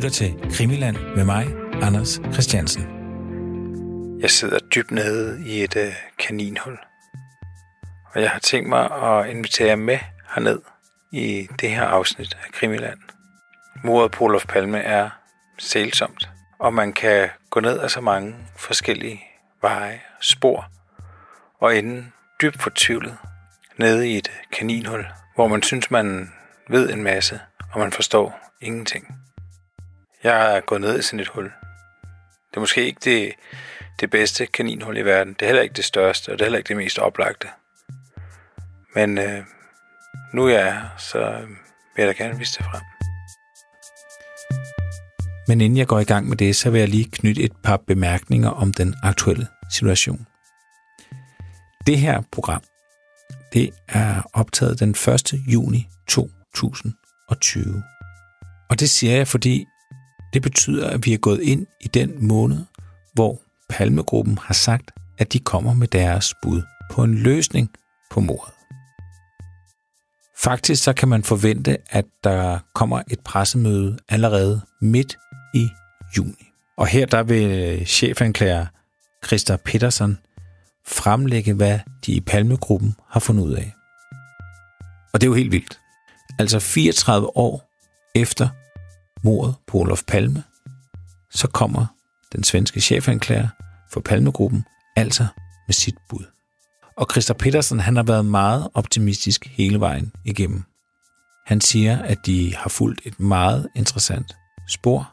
[0.00, 1.46] lytter til Krimiland med mig,
[1.82, 2.82] Anders Christiansen.
[4.20, 6.78] Jeg sidder dybt nede i et øh, kaninhul.
[8.14, 9.98] Og jeg har tænkt mig at invitere jer med
[10.34, 10.58] herned
[11.12, 12.98] i det her afsnit af Krimiland.
[13.84, 15.10] Mordet på Olof Palme er
[15.58, 19.20] sælsomt, og man kan gå ned ad så mange forskellige
[19.62, 20.66] veje, spor,
[21.58, 22.06] og ende
[22.42, 23.16] dybt fortvivlet
[23.76, 26.32] nede i et kaninhul, hvor man synes, man
[26.68, 27.40] ved en masse,
[27.72, 29.19] og man forstår ingenting.
[30.24, 31.44] Jeg er gået ned i sådan et hul.
[31.44, 33.32] Det er måske ikke det,
[34.00, 35.32] det bedste kaninhul i verden.
[35.32, 37.48] Det er heller ikke det største, og det er heller ikke det mest oplagte.
[38.94, 39.44] Men øh,
[40.34, 41.48] nu er jeg her, så øh,
[41.96, 42.82] vil jeg da gerne vise det frem.
[45.48, 47.76] Men inden jeg går i gang med det, så vil jeg lige knytte et par
[47.76, 50.26] bemærkninger om den aktuelle situation.
[51.86, 52.62] Det her program,
[53.52, 55.32] det er optaget den 1.
[55.32, 57.82] juni 2020.
[58.70, 59.66] Og det siger jeg, fordi
[60.32, 62.64] det betyder, at vi er gået ind i den måned,
[63.14, 67.70] hvor Palmegruppen har sagt, at de kommer med deres bud på en løsning
[68.10, 68.54] på mordet.
[70.42, 75.16] Faktisk så kan man forvente, at der kommer et pressemøde allerede midt
[75.54, 75.68] i
[76.16, 76.46] juni.
[76.76, 78.66] Og her der vil chefanklager
[79.26, 80.18] Christa Petersen
[80.86, 83.74] fremlægge, hvad de i Palmegruppen har fundet ud af.
[85.12, 85.80] Og det er jo helt vildt.
[86.38, 87.70] Altså 34 år
[88.14, 88.48] efter
[89.24, 90.42] mordet på Olof Palme,
[91.30, 91.86] så kommer
[92.32, 93.48] den svenske chefanklager
[93.92, 94.64] for Palmegruppen
[94.96, 95.26] altså
[95.66, 96.24] med sit bud.
[96.96, 100.62] Og Christer Petersen han har været meget optimistisk hele vejen igennem.
[101.46, 104.36] Han siger, at de har fulgt et meget interessant
[104.68, 105.12] spor,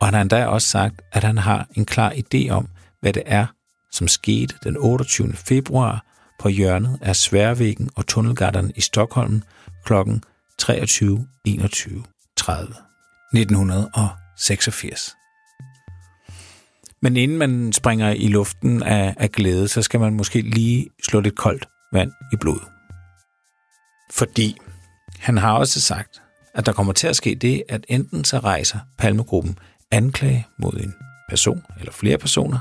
[0.00, 2.68] og han har endda også sagt, at han har en klar idé om,
[3.00, 3.46] hvad det er,
[3.92, 5.32] som skete den 28.
[5.32, 6.04] februar
[6.40, 9.42] på hjørnet af Sværvæggen og Tunnelgatteren i Stockholm
[9.84, 9.92] kl.
[10.62, 12.91] 23.21.30.
[13.34, 15.16] 1986.
[17.02, 21.20] Men inden man springer i luften af, af glæde, så skal man måske lige slå
[21.20, 22.62] lidt koldt vand i blodet.
[24.12, 24.56] Fordi
[25.18, 26.22] han har også sagt,
[26.54, 29.58] at der kommer til at ske det, at enten så rejser Palmegruppen
[29.90, 30.94] anklage mod en
[31.28, 32.58] person eller flere personer,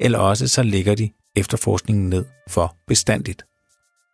[0.00, 3.44] eller også så lægger de efterforskningen ned for bestandigt.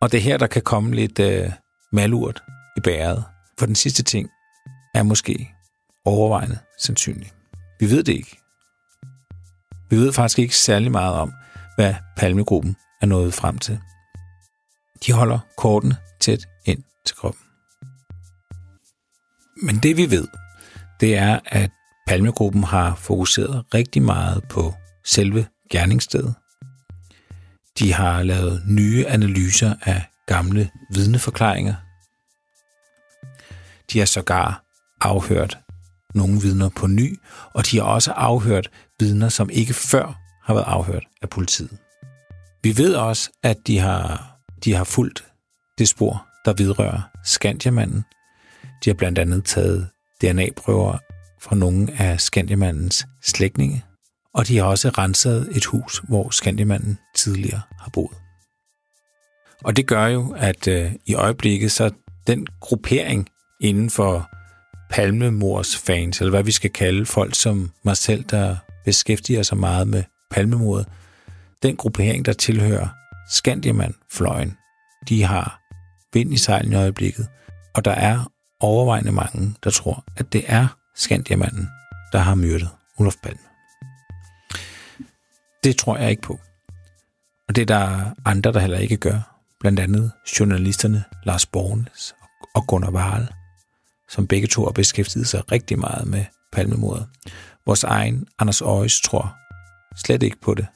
[0.01, 1.51] Og det er her, der kan komme lidt øh,
[1.93, 2.43] malurt
[2.77, 3.25] i bæret.
[3.59, 4.29] For den sidste ting
[4.95, 5.51] er måske
[6.05, 7.33] overvejende sandsynlig.
[7.81, 8.41] Vi ved det ikke.
[9.91, 11.33] Vi ved faktisk ikke særlig meget om,
[11.77, 13.81] hvad Palmegruppen er nået frem til.
[15.07, 17.43] De holder kortene tæt ind til kroppen.
[19.63, 20.29] Men det vi ved,
[21.01, 21.71] det er, at
[22.07, 24.75] Palmegruppen har fokuseret rigtig meget på
[25.05, 26.35] selve gerningsstedet.
[27.79, 31.75] De har lavet nye analyser af gamle vidneforklaringer.
[33.93, 34.65] De har sågar
[35.01, 35.59] afhørt
[36.15, 37.19] nogle vidner på ny,
[37.55, 41.79] og de har også afhørt vidner, som ikke før har været afhørt af politiet.
[42.63, 45.25] Vi ved også, at de har, de har fulgt
[45.79, 48.05] det spor, der vidrører Skandiamanden.
[48.85, 49.89] De har blandt andet taget
[50.23, 50.99] DNA-prøver
[51.41, 53.85] fra nogle af Skandiamandens slægtninge,
[54.35, 58.17] og de har også renset et hus, hvor Skandiamanden tidligere har boet.
[59.65, 61.91] Og det gør jo, at øh, i øjeblikket så
[62.27, 63.29] den gruppering
[63.61, 64.31] inden for
[64.91, 69.89] palmemors fans, eller hvad vi skal kalde folk som mig selv, der beskæftiger sig meget
[69.89, 70.87] med palmemordet,
[71.63, 72.89] den gruppering, der tilhører
[73.31, 74.57] Skandiaman-fløjen,
[75.09, 75.61] de har
[76.13, 77.29] vind i sejlen i øjeblikket,
[77.75, 81.69] og der er overvejende mange, der tror, at det er Skandiamanden,
[82.13, 82.69] der har myrdet
[82.99, 83.41] Olof Palme.
[85.65, 86.41] Det tror jeg ikke på.
[87.49, 89.37] Og det er der andre, der heller ikke gør.
[89.61, 92.15] Blandt andet journalisterne Lars Bornes
[92.55, 93.29] og Gunnar Wahl,
[94.11, 97.07] som begge to har beskæftiget sig rigtig meget med palmemordet.
[97.67, 99.37] Vores egen Anders Øjes tror
[99.97, 100.67] slet ikke på det.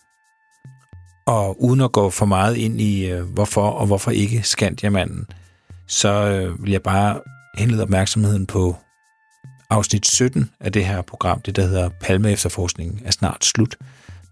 [1.27, 5.27] Og uden at gå for meget ind i, øh, hvorfor og hvorfor ikke Skandiamanden,
[5.87, 7.21] så øh, vil jeg bare
[7.59, 8.77] henlede opmærksomheden på
[9.71, 13.77] afsnit 17 af det her program, det der hedder Palme efterforskningen er snart slut.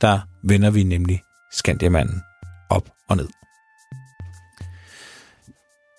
[0.00, 1.22] Der vender vi nemlig
[1.52, 2.22] Skandiamanden
[2.70, 3.28] op og ned.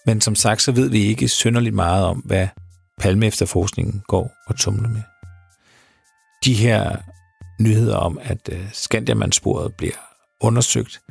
[0.05, 2.47] Men som sagt, så ved vi ikke synderligt meget om, hvad
[2.99, 5.01] Palme efterforskningen går og tumler med.
[6.45, 6.97] De her
[7.59, 9.95] nyheder om, at øh, uh, Skandiamansporet bliver
[10.41, 11.01] undersøgt,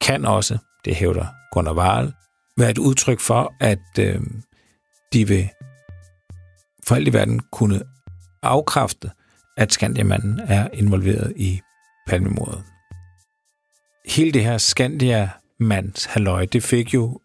[0.00, 2.12] kan også, det hævder Gunnar Wahl,
[2.56, 4.20] være et udtryk for, at øh,
[5.12, 5.50] de vil
[6.86, 7.82] for alt i verden kunne
[8.42, 9.10] afkræfte,
[9.56, 11.60] at Skandiamanden er involveret i
[12.06, 12.64] palmemordet.
[14.06, 17.20] Hele det her Skandiamands halløj, det fik jo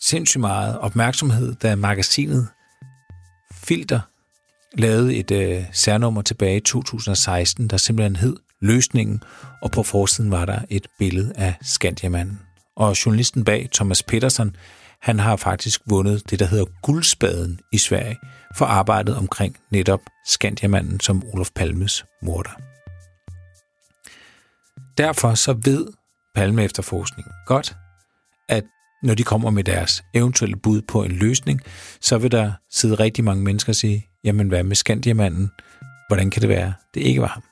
[0.00, 2.48] sindssygt meget opmærksomhed, da magasinet
[3.64, 4.00] Filter
[4.78, 9.22] lavede et øh, særnummer tilbage i 2016, der simpelthen hed Løsningen,
[9.62, 12.40] og på forsiden var der et billede af Skandiamanden.
[12.76, 14.56] Og journalisten bag, Thomas Petersen,
[15.00, 18.18] han har faktisk vundet det, der hedder Guldspaden i Sverige,
[18.56, 22.60] for arbejdet omkring netop Skandiamanden som Olof Palmes morder.
[24.98, 25.86] Derfor så ved
[26.34, 27.76] Palme efterforskningen godt,
[28.48, 28.64] at
[29.04, 31.60] når de kommer med deres eventuelle bud på en løsning,
[32.00, 35.50] så vil der sidde rigtig mange mennesker og sige, jamen hvad med Skandiamanden?
[36.08, 37.42] Hvordan kan det være, det ikke var ham?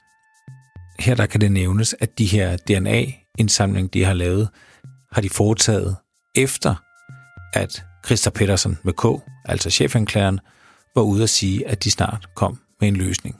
[0.98, 4.48] Her der kan det nævnes, at de her DNA-indsamling, de har lavet,
[5.12, 5.96] har de foretaget
[6.34, 6.74] efter,
[7.54, 9.04] at Christa Petersen med K,
[9.44, 10.40] altså chefanklageren,
[10.94, 13.36] var ude at sige, at de snart kom med en løsning.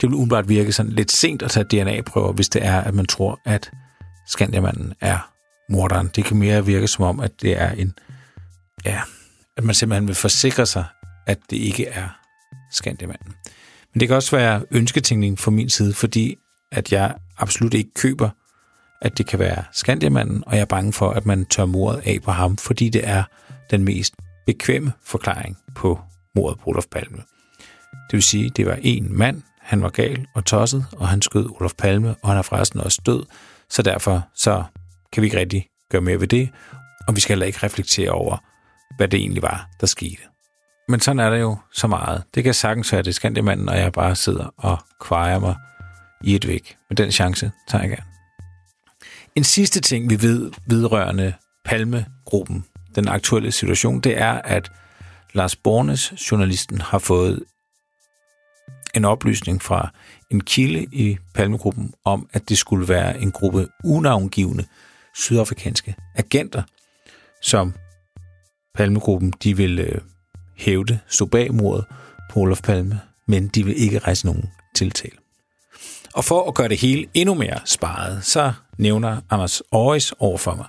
[0.00, 3.06] Det vil umiddelbart virke sådan lidt sent at tage DNA-prøver, hvis det er, at man
[3.06, 3.70] tror, at
[4.26, 5.37] Skandiamanden er
[5.68, 6.10] morderen.
[6.16, 7.94] Det kan mere virke som om, at det er en...
[8.84, 9.00] Ja,
[9.56, 10.84] at man simpelthen vil forsikre sig,
[11.26, 12.08] at det ikke er
[12.70, 13.34] Skandiamanden.
[13.92, 16.36] Men det kan også være ønsketænkning fra min side, fordi
[16.72, 18.30] at jeg absolut ikke køber,
[19.02, 22.18] at det kan være Skandiamanden, og jeg er bange for, at man tør mordet af
[22.24, 23.22] på ham, fordi det er
[23.70, 24.14] den mest
[24.46, 26.00] bekvemme forklaring på
[26.34, 27.22] mordet på Olof Palme.
[27.92, 31.22] Det vil sige, at det var en mand, han var gal og tosset, og han
[31.22, 33.24] skød Olof Palme, og han er forresten også død,
[33.70, 34.64] så derfor så
[35.12, 36.50] kan vi ikke rigtig gøre mere ved det,
[37.08, 38.36] og vi skal heller ikke reflektere over,
[38.96, 40.22] hvad det egentlig var, der skete.
[40.88, 42.22] Men sådan er der jo så meget.
[42.34, 45.56] Det kan sagtens være, det det manden, og jeg bare sidder og kvejer mig
[46.24, 46.76] i et væk.
[46.88, 48.04] Men den chance tager jeg gerne.
[49.34, 51.34] En sidste ting, vi ved vedrørende
[51.64, 52.64] Palme-gruppen,
[52.94, 54.72] den aktuelle situation, det er, at
[55.32, 57.44] Lars Bornes, journalisten, har fået
[58.94, 59.90] en oplysning fra
[60.30, 64.64] en kilde i Palmegruppen om, at det skulle være en gruppe unavngivende
[65.18, 66.62] sydafrikanske agenter,
[67.42, 67.74] som
[68.74, 70.00] Palmegruppen de vil øh,
[70.56, 71.84] hævde stå bag mordet
[72.30, 75.16] på Olof Palme, men de vil ikke rejse nogen tiltale.
[76.14, 80.54] Og for at gøre det hele endnu mere sparet, så nævner Anders Aarhus over for
[80.54, 80.66] mig,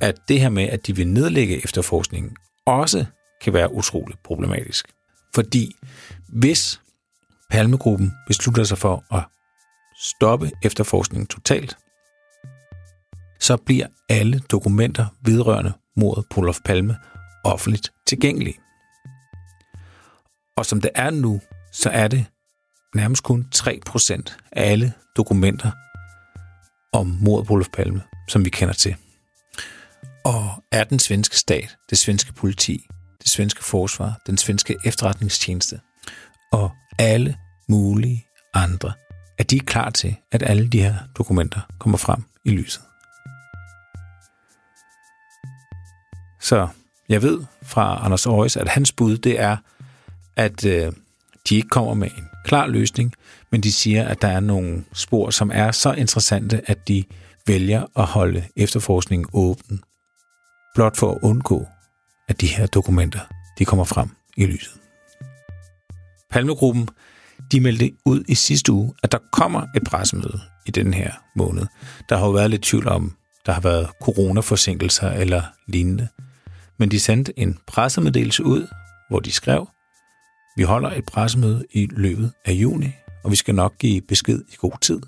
[0.00, 2.36] at det her med, at de vil nedlægge efterforskningen,
[2.66, 3.04] også
[3.42, 4.86] kan være utroligt problematisk.
[5.34, 5.76] Fordi
[6.28, 6.80] hvis
[7.50, 9.22] Palmegruppen beslutter sig for at
[10.00, 11.76] stoppe efterforskningen totalt,
[13.40, 16.96] så bliver alle dokumenter vedrørende mordet på Olof Palme
[17.44, 18.58] offentligt tilgængelige.
[20.56, 21.40] Og som det er nu,
[21.72, 22.26] så er det
[22.94, 25.70] nærmest kun 3% af alle dokumenter
[26.92, 28.96] om mordet på Olof Palme, som vi kender til.
[30.24, 32.86] Og er den svenske stat, det svenske politi,
[33.20, 35.80] det svenske forsvar, den svenske efterretningstjeneste
[36.52, 37.36] og alle
[37.68, 38.92] mulige andre,
[39.38, 42.82] at de er klar til, at alle de her dokumenter kommer frem i lyset.
[46.46, 46.68] Så
[47.08, 49.56] jeg ved fra Anders Aarhus, at hans bud det er,
[50.36, 50.92] at øh,
[51.48, 53.12] de ikke kommer med en klar løsning,
[53.50, 57.04] men de siger, at der er nogle spor, som er så interessante, at de
[57.46, 59.82] vælger at holde efterforskningen åben,
[60.74, 61.66] blot for at undgå,
[62.28, 63.20] at de her dokumenter
[63.58, 64.80] de kommer frem i lyset.
[66.30, 66.88] Palmegruppen
[67.52, 71.66] de meldte ud i sidste uge, at der kommer et pressemøde i den her måned.
[72.08, 73.16] Der har jo været lidt tvivl om,
[73.46, 76.08] der har været coronaforsinkelser eller lignende.
[76.78, 78.66] Men de sendte en pressemeddelelse ud,
[79.10, 79.68] hvor de skrev,
[80.56, 82.92] vi holder et pressemøde i løbet af juni,
[83.24, 85.00] og vi skal nok give besked i god tid.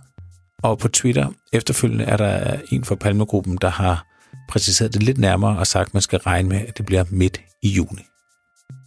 [0.62, 4.06] Og på Twitter efterfølgende er der en fra Palmegruppen, der har
[4.48, 7.40] præciseret det lidt nærmere og sagt, at man skal regne med, at det bliver midt
[7.62, 8.02] i juni.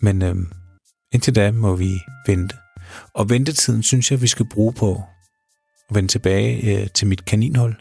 [0.01, 0.51] Men øhm,
[1.11, 2.55] indtil da må vi vente.
[3.13, 5.03] Og ventetiden synes jeg, vi skal bruge på
[5.89, 7.75] at vende tilbage øh, til mit kaninhul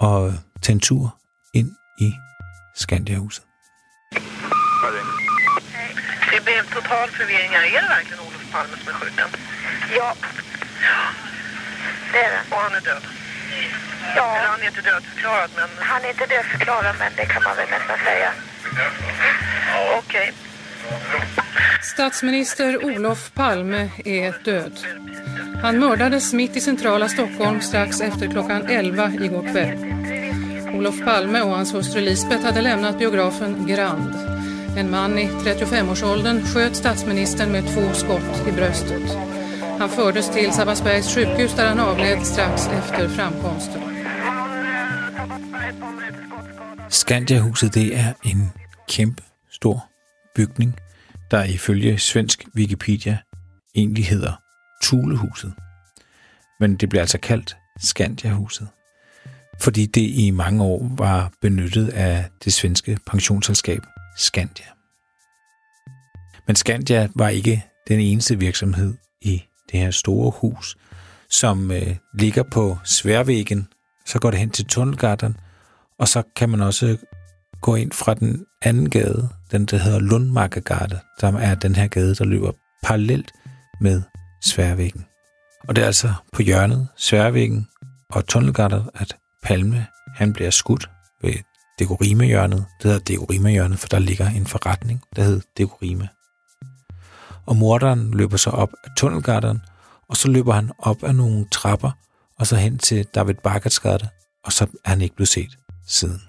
[0.00, 1.18] og tage en tur
[1.54, 1.70] ind
[2.00, 2.12] i
[2.74, 3.45] Skandiahuset.
[6.86, 7.54] Total förvirring.
[7.54, 9.28] Är det verkligen Olof Palme som är skjuten?
[9.96, 10.14] Ja.
[12.12, 12.54] Det är det.
[12.54, 13.02] Och han är död?
[14.16, 15.68] Ja, Eller han är inte dödförklarad, men...
[15.78, 18.32] han är inte dödförklarad men det kan man väl nästan säga.
[19.98, 20.32] Okej.
[21.82, 24.78] Statsminister Olof Palme är död.
[25.62, 29.78] Han mördades mitt i centrala Stockholm strax efter klockan 11 igår kväll.
[30.74, 34.35] Olof Palme och hans hustru Lisbeth hade lämnat biografen Grand.
[34.76, 39.18] En man i 35-årsåldern sköt statsministern med två skott i bröstet.
[39.78, 43.82] Han fördes till Sabbatsbergs sjukhus där han avled strax efter framkomsten.
[46.90, 48.52] Skandiahuset det er en
[48.88, 49.84] kæmpe stor
[50.34, 50.76] bygning,
[51.30, 53.18] der ifølge svensk Wikipedia
[53.74, 54.32] egentlig hedder
[54.82, 55.52] Tulehuset.
[56.60, 58.68] Men det bliver altså kaldt Skandiahuset,
[59.60, 63.82] fordi det i mange år var benyttet af det svenske pensionsselskab
[64.16, 64.66] Skandia.
[66.46, 69.42] Men Skandia var ikke den eneste virksomhed i
[69.72, 70.76] det her store hus,
[71.30, 73.68] som øh, ligger på Sværvæggen.
[74.06, 75.36] Så går det hen til Tunnelgarden,
[75.98, 76.96] og så kan man også
[77.60, 82.14] gå ind fra den anden gade, den der hedder Lundmarkegade, som er den her gade,
[82.14, 83.32] der løber parallelt
[83.80, 84.02] med
[84.44, 85.06] Sværvæggen.
[85.68, 87.68] Og det er altså på hjørnet, Sværvæggen
[88.10, 90.90] og Tunnelgarten, at Palme han bliver skudt
[91.22, 91.34] ved
[91.78, 92.66] Dekorima-hjørnet.
[92.82, 96.08] Det hedder Dekorima-hjørnet, for der ligger en forretning, der hedder Dekorima.
[97.46, 99.60] Og morderen løber så op af tunnelgarden,
[100.08, 101.90] og så løber han op ad nogle trapper,
[102.38, 104.08] og så hen til David Bakketsgade,
[104.44, 106.22] og så er han ikke blevet set siden.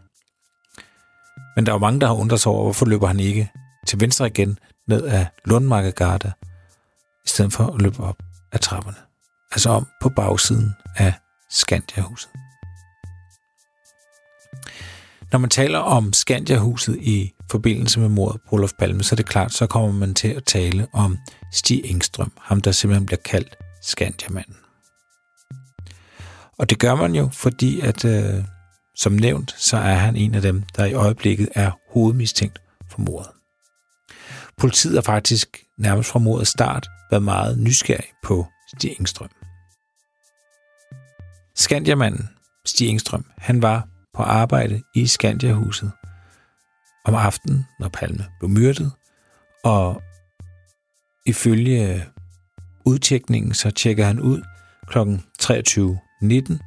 [1.55, 3.51] Men der er jo mange, der har undret sig over, hvorfor løber han ikke
[3.87, 6.31] til venstre igen ned ad Lundmarkegade,
[7.25, 8.97] i stedet for at løbe op ad trapperne.
[9.51, 11.13] Altså om på bagsiden af
[11.49, 12.29] Skandiahuset.
[15.31, 19.25] Når man taler om Skandiahuset i forbindelse med mordet på Olof Palme, så er det
[19.25, 21.17] klart, så kommer man til at tale om
[21.53, 24.55] Stig Engstrøm, ham der simpelthen bliver kaldt Skandiamanden.
[26.57, 28.43] Og det gør man jo, fordi at, øh,
[28.95, 33.31] som nævnt, så er han en af dem, der i øjeblikket er hovedmistænkt for mordet.
[34.57, 39.29] Politiet har faktisk nærmest fra mordets start været meget nysgerrig på Stig Engstrøm.
[41.55, 42.29] Skandiamanden,
[42.65, 45.91] Stig Engstrøm, han var på arbejde i Skandiahuset
[47.05, 48.91] om aftenen, når Palme blev myrdet,
[49.63, 50.01] og
[51.25, 52.05] ifølge
[52.85, 54.41] udtjekningen, så tjekker han ud
[54.87, 54.99] kl.
[55.43, 56.57] 23.19,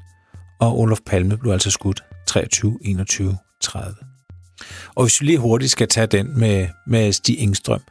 [0.61, 4.05] og Olof Palme blev altså skudt 23.21.30.
[4.95, 7.83] Og hvis vi lige hurtigt skal tage den med, med Stig Engstrøm,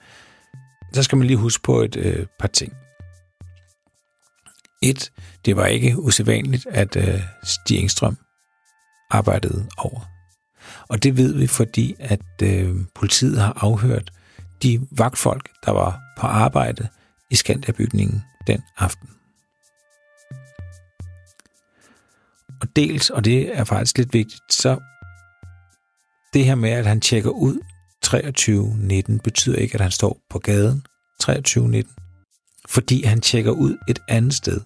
[0.93, 2.73] så skal man lige huske på et øh, par ting.
[4.81, 5.11] Et,
[5.45, 8.17] det var ikke usædvanligt, at øh, Stig Engstrøm
[9.09, 10.01] arbejdede over.
[10.87, 14.11] Og det ved vi, fordi at øh, politiet har afhørt
[14.63, 16.87] de vagtfolk, der var på arbejde
[17.31, 19.09] i Skandiabygningen den aften.
[22.61, 24.79] Og dels, og det er faktisk lidt vigtigt, så
[26.33, 27.59] det her med, at han tjekker ud
[28.05, 30.85] 23.19, betyder ikke, at han står på gaden
[31.23, 34.61] 23.19, fordi han tjekker ud et andet sted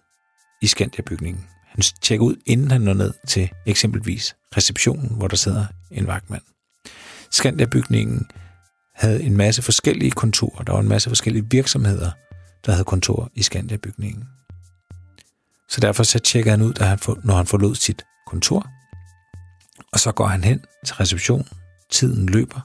[0.61, 1.47] i Skandiabygningen.
[1.73, 6.41] Han tjekker ud, inden han når ned til eksempelvis receptionen, hvor der sidder en vagtmand.
[7.31, 8.27] Skandia-bygningen
[8.95, 10.63] havde en masse forskellige kontorer.
[10.63, 12.11] Der var en masse forskellige virksomheder,
[12.65, 14.23] der havde kontor i Skandia-bygningen.
[15.69, 18.67] Så derfor så tjekker han ud, da han når han forlod sit kontor.
[19.93, 21.47] Og så går han hen til receptionen.
[21.91, 22.61] Tiden løber.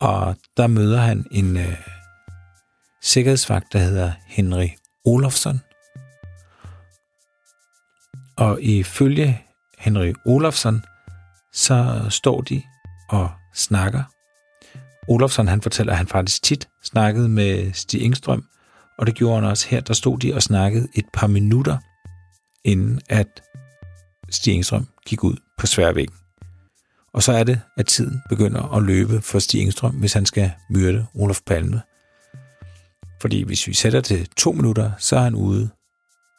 [0.00, 1.76] Og der møder han en øh,
[3.02, 4.68] sikkerhedsvagt, der hedder Henry
[5.04, 5.60] Olofsson.
[8.36, 9.42] Og ifølge
[9.78, 10.84] Henry Olofsson,
[11.52, 12.62] så står de
[13.08, 14.02] og snakker.
[15.08, 18.44] Olofsson han fortæller, at han faktisk tit snakkede med Stig Engstrøm,
[18.98, 19.80] og det gjorde han også her.
[19.80, 21.78] Der stod de og snakkede et par minutter,
[22.64, 23.42] inden at
[24.30, 26.14] Stig Engstrøm gik ud på sværvæggen.
[27.12, 30.52] Og så er det, at tiden begynder at løbe for Stig Engstrøm, hvis han skal
[30.70, 31.82] myrde Olof Palme.
[33.20, 35.70] Fordi hvis vi sætter til to minutter, så er han ude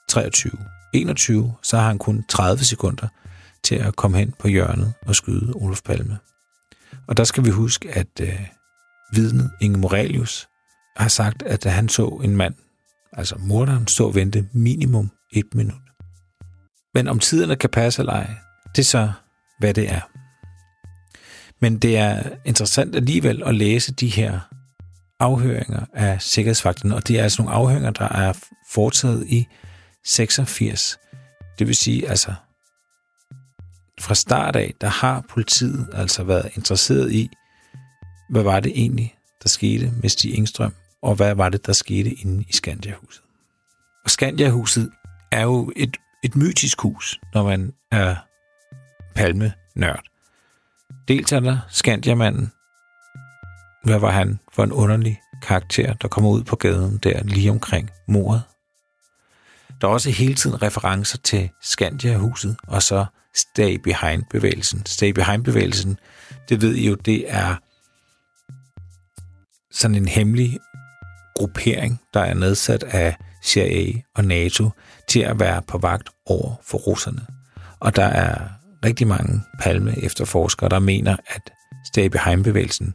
[0.10, 0.77] 23.
[1.01, 3.08] 21, så har han kun 30 sekunder
[3.63, 6.18] til at komme hen på hjørnet og skyde Olof Palme.
[7.08, 8.39] Og der skal vi huske, at øh,
[9.13, 10.48] vidnet Inge Morelius
[10.98, 12.54] har sagt, at han så en mand,
[13.13, 15.82] altså morderen, stå og vente minimum et minut.
[16.94, 18.30] Men om tiderne kan passe eller ej,
[18.75, 19.12] det er så,
[19.60, 20.01] hvad det er.
[21.60, 24.39] Men det er interessant alligevel at læse de her
[25.20, 28.34] afhøringer af sikkerhedsfakterne, og det er altså nogle afhøringer, der er
[28.72, 29.48] foretaget i
[30.08, 31.00] 86.
[31.60, 32.34] Det vil sige, altså
[34.00, 37.30] fra start af, der har politiet altså været interesseret i,
[38.30, 42.14] hvad var det egentlig, der skete med Stig Engstrøm, og hvad var det, der skete
[42.14, 43.24] inde i Skandiahuset.
[44.04, 44.92] Og Skandiahuset
[45.32, 48.16] er jo et, et mytisk hus, når man er
[49.16, 50.04] palme-nørd.
[51.08, 52.52] Dels er der Skandiamanden.
[53.84, 57.90] Hvad var han for en underlig karakter, der kommer ud på gaden der lige omkring
[58.08, 58.42] mordet?
[59.82, 63.06] Der er også hele tiden referencer til Skandia-huset, og så
[63.36, 64.86] Stay Behind-bevægelsen.
[64.86, 66.00] Stay Behind-bevægelsen,
[66.50, 67.56] det ved I jo, det er
[69.72, 70.60] sådan en hemmelig
[71.36, 74.70] gruppering, der er nedsat af CIA og NATO
[75.10, 77.26] til at være på vagt over for russerne.
[77.80, 78.50] Og der er
[78.86, 81.52] rigtig mange palme efterforskere, der mener, at
[81.94, 82.94] Stay Behind-bevægelsen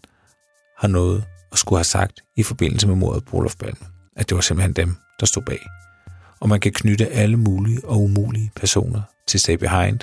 [0.78, 3.86] har noget at skulle have sagt i forbindelse med mordet på Olof Palme.
[4.16, 5.60] At det var simpelthen dem, der stod bag
[6.42, 10.00] og man kan knytte alle mulige og umulige personer til Stay Behind.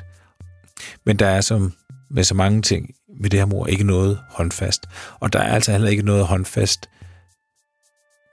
[1.06, 1.74] Men der er som
[2.10, 4.86] med så mange ting ved det her mor ikke noget håndfast.
[5.20, 6.90] Og der er altså heller ikke noget håndfast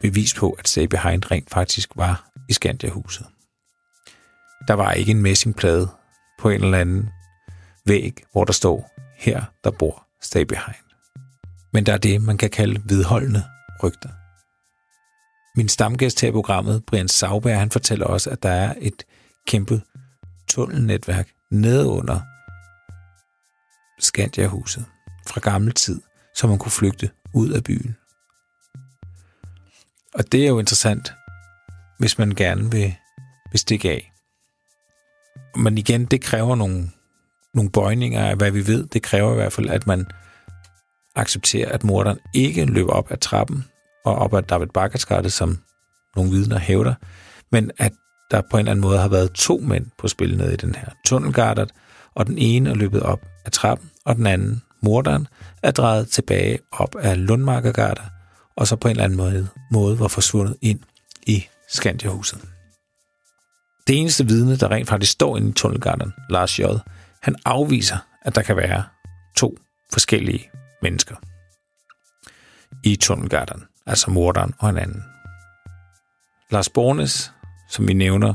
[0.00, 3.26] bevis på, at Stay Behind rent faktisk var i Skandia-huset.
[4.68, 5.88] Der var ikke en messingplade
[6.38, 7.08] på en eller anden
[7.86, 10.84] væg, hvor der står, her der bor Stay Behind.
[11.72, 13.42] Men der er det, man kan kalde vedholdende
[13.82, 14.25] rygter.
[15.56, 19.04] Min stamgæst her i programmet, Brian Sauberg, han fortæller også, at der er et
[19.46, 19.82] kæmpe
[20.48, 22.20] tunnelnetværk nede under
[23.98, 24.84] Skandia-huset
[25.26, 26.00] fra gammel tid,
[26.34, 27.96] så man kunne flygte ud af byen.
[30.14, 31.12] Og det er jo interessant,
[31.98, 32.94] hvis man gerne vil,
[33.50, 34.12] vil stikke af.
[35.56, 36.90] Men igen, det kræver nogle,
[37.54, 38.86] nogle bøjninger af, hvad vi ved.
[38.86, 40.06] Det kræver i hvert fald, at man
[41.14, 43.64] accepterer, at morderen ikke løber op ad trappen
[44.06, 45.58] og op ad David Bakkerskatte, som
[46.16, 46.94] nogle vidner hævder,
[47.52, 47.92] men at
[48.30, 50.74] der på en eller anden måde har været to mænd på spil nede i den
[50.74, 51.66] her tunnelgarder,
[52.14, 55.28] og den ene er løbet op ad trappen, og den anden, morderen,
[55.62, 58.02] er drejet tilbage op af Lundmarkergarder,
[58.56, 60.80] og så på en eller anden måde, måde var forsvundet ind
[61.26, 62.40] i Skandiahuset.
[63.86, 66.62] Det eneste vidne, der rent faktisk står inde i tunnelgarden, Lars J.,
[67.22, 68.84] han afviser, at der kan være
[69.36, 69.58] to
[69.92, 70.50] forskellige
[70.82, 71.16] mennesker
[72.84, 75.04] i tunnelgarden altså morderen og en anden.
[76.50, 77.32] Lars Bornes,
[77.68, 78.34] som vi nævner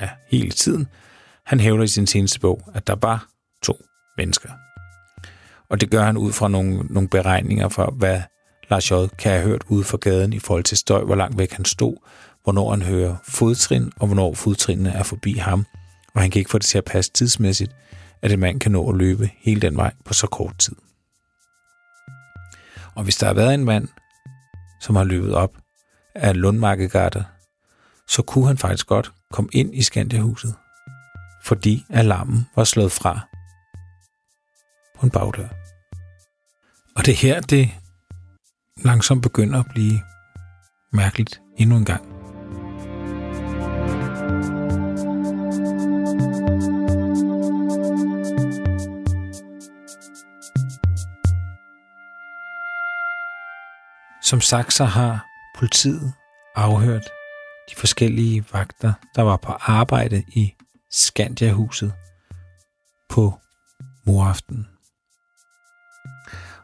[0.00, 0.88] ja, hele tiden,
[1.44, 3.26] han hævder i sin seneste bog, at der var
[3.62, 3.84] to
[4.16, 4.50] mennesker.
[5.68, 8.22] Og det gør han ud fra nogle, nogle beregninger for, hvad
[8.70, 8.94] Lars J.
[9.18, 11.96] kan have hørt ude for gaden i forhold til støj, hvor langt væk han stod,
[12.42, 15.66] hvornår han hører fodtrin, og hvornår fodtrinene er forbi ham.
[16.14, 17.72] Og han kan ikke få det til at passe tidsmæssigt,
[18.22, 20.76] at en mand kan nå at løbe hele den vej på så kort tid.
[22.94, 23.88] Og hvis der har været en mand,
[24.80, 25.56] som har løbet op
[26.14, 27.22] af Lundmarkegarter,
[28.08, 30.54] så kunne han faktisk godt komme ind i Skandiahuset,
[31.44, 33.20] fordi alarmen var slået fra
[34.98, 35.48] på en bagdør.
[36.96, 37.70] Og det her, det
[38.76, 40.00] langsomt begynder at blive
[40.92, 42.17] mærkeligt endnu en gang.
[54.28, 55.26] Som sagt, så har
[55.58, 56.12] politiet
[56.54, 57.04] afhørt
[57.70, 60.54] de forskellige vagter, der var på arbejde i
[60.90, 61.92] Skandiahuset
[63.08, 63.38] på
[64.06, 64.66] moraften.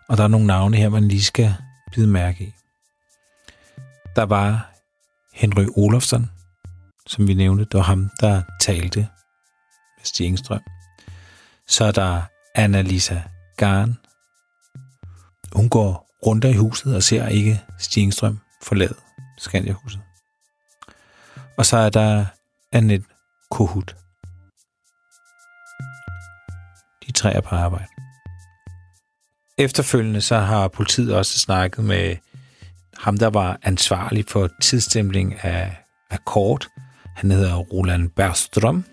[0.08, 1.54] Og der er nogle navne her, man lige skal
[1.92, 2.52] bide mærke i.
[4.16, 4.72] Der var
[5.32, 6.30] Henry Olofsson,
[7.06, 9.00] som vi nævnte, det var ham, der talte
[9.98, 10.62] med Stig Engstrøm.
[11.66, 12.22] Så er der
[12.58, 13.20] Anna-Lisa
[13.56, 13.98] Garn.
[15.52, 18.12] Hun går rundt i huset og ser ikke Stig
[18.62, 18.94] forlade
[19.38, 20.00] Skandiahuset.
[21.58, 22.26] Og så er der
[22.72, 23.06] Annette
[23.50, 23.96] Kohut.
[27.06, 27.86] De tre er på arbejde.
[29.58, 32.16] Efterfølgende så har politiet også snakket med
[32.98, 35.76] ham, der var ansvarlig for tidsstemling af
[36.10, 36.66] akkord.
[37.16, 38.84] Han hedder Roland Berstrøm.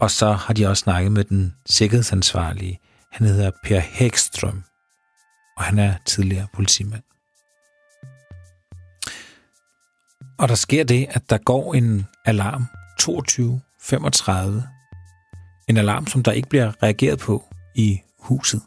[0.00, 2.78] Og så har de også snakket med den sikkerhedsansvarlige.
[3.12, 4.64] Han hedder Per Hækstrøm.
[5.56, 7.02] Og han er tidligere politimand.
[10.38, 12.66] Og der sker det, at der går en alarm
[13.02, 14.68] 22.35.
[15.68, 18.62] En alarm, som der ikke bliver reageret på i huset.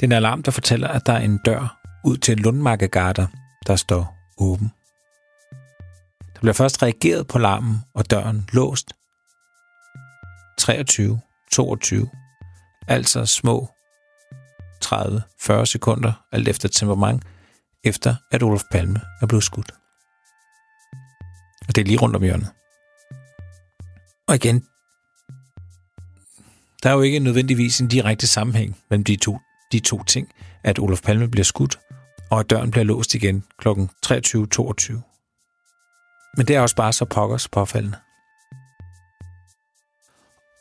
[0.00, 3.26] Det er en alarm, der fortæller, at der er en dør ud til Lundmarkegarder,
[3.66, 4.72] der står åben.
[6.34, 8.92] Der bliver først reageret på alarmen, og døren låst.
[10.58, 11.20] 23,
[11.52, 12.10] 22,
[12.88, 13.68] altså små
[14.86, 17.22] 30-40 sekunder, alt efter temperament,
[17.84, 19.74] efter at Olof Palme er blevet skudt.
[21.68, 22.48] Og det er lige rundt om hjørnet.
[24.28, 24.66] Og igen,
[26.82, 29.38] der er jo ikke nødvendigvis en direkte sammenhæng mellem de to,
[29.72, 30.28] de to ting,
[30.64, 31.80] at Olof Palme bliver skudt,
[32.30, 33.68] og at døren bliver låst igen kl.
[33.68, 36.32] 23.22.
[36.36, 37.98] Men det er også bare så pokkers påfaldende.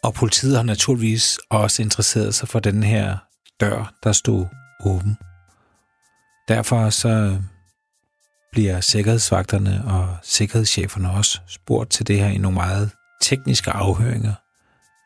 [0.03, 3.17] Og politiet har naturligvis også interesseret sig for den her
[3.61, 4.45] dør, der stod
[4.85, 5.17] åben.
[6.47, 7.41] Derfor så
[8.51, 14.33] bliver sikkerhedsvagterne og sikkerhedscheferne også spurgt til det her i nogle meget tekniske afhøringer,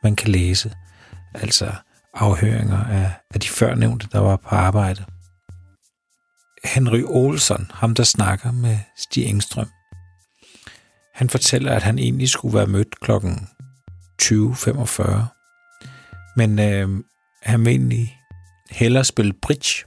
[0.04, 0.74] man kan læse.
[1.34, 1.74] Altså
[2.14, 5.06] afhøringer af, af de førnævnte, der var på arbejde.
[6.64, 9.70] Henry Olsen, ham der snakker med Stig Engstrøm,
[11.14, 13.50] han fortæller, at han egentlig skulle være mødt klokken
[14.22, 15.22] 20.45.
[16.36, 17.04] Men øh,
[17.44, 18.15] han vil egentlig
[18.76, 19.86] hellere spille bridge.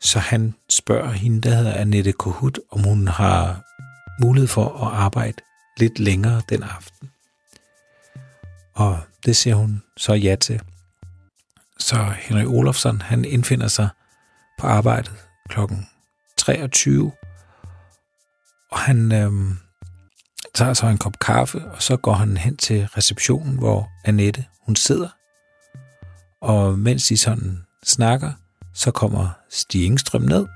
[0.00, 3.64] Så han spørger hende, der hedder Annette Kohut, om hun har
[4.22, 5.36] mulighed for at arbejde
[5.78, 7.10] lidt længere den aften.
[8.74, 10.60] Og det siger hun så ja til.
[11.78, 13.88] Så Henrik Olofsson, han indfinder sig
[14.58, 15.12] på arbejdet
[15.48, 15.60] kl.
[16.36, 17.12] 23,
[18.70, 19.32] Og han øh,
[20.54, 24.76] tager så en kop kaffe, og så går han hen til receptionen, hvor Annette hun
[24.76, 25.08] sidder.
[26.40, 28.32] Og mens de sådan snakker,
[28.74, 30.46] så kommer Stig Engstrøm ned,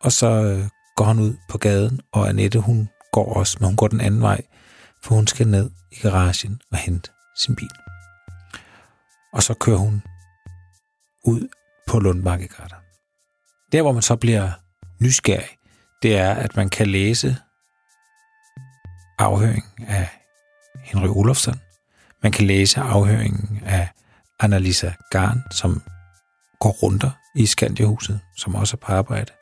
[0.00, 3.76] og så øh, går han ud på gaden, og Annette hun går også, men hun
[3.76, 4.40] går den anden vej,
[5.02, 7.70] for hun skal ned i garagen og hente sin bil.
[9.32, 10.02] Og så kører hun
[11.24, 11.48] ud
[11.88, 12.76] på Lundmarkegarter.
[13.72, 14.50] Der, hvor man så bliver
[15.00, 15.58] nysgerrig,
[16.02, 17.36] det er, at man kan læse
[19.18, 20.08] afhøringen af
[20.84, 21.60] Henry Olofsson.
[22.22, 23.88] Man kan læse afhøringen af
[24.40, 25.82] Annalisa Garn, som
[26.62, 29.32] går runder i Skandiahuset, som også er på arbejde.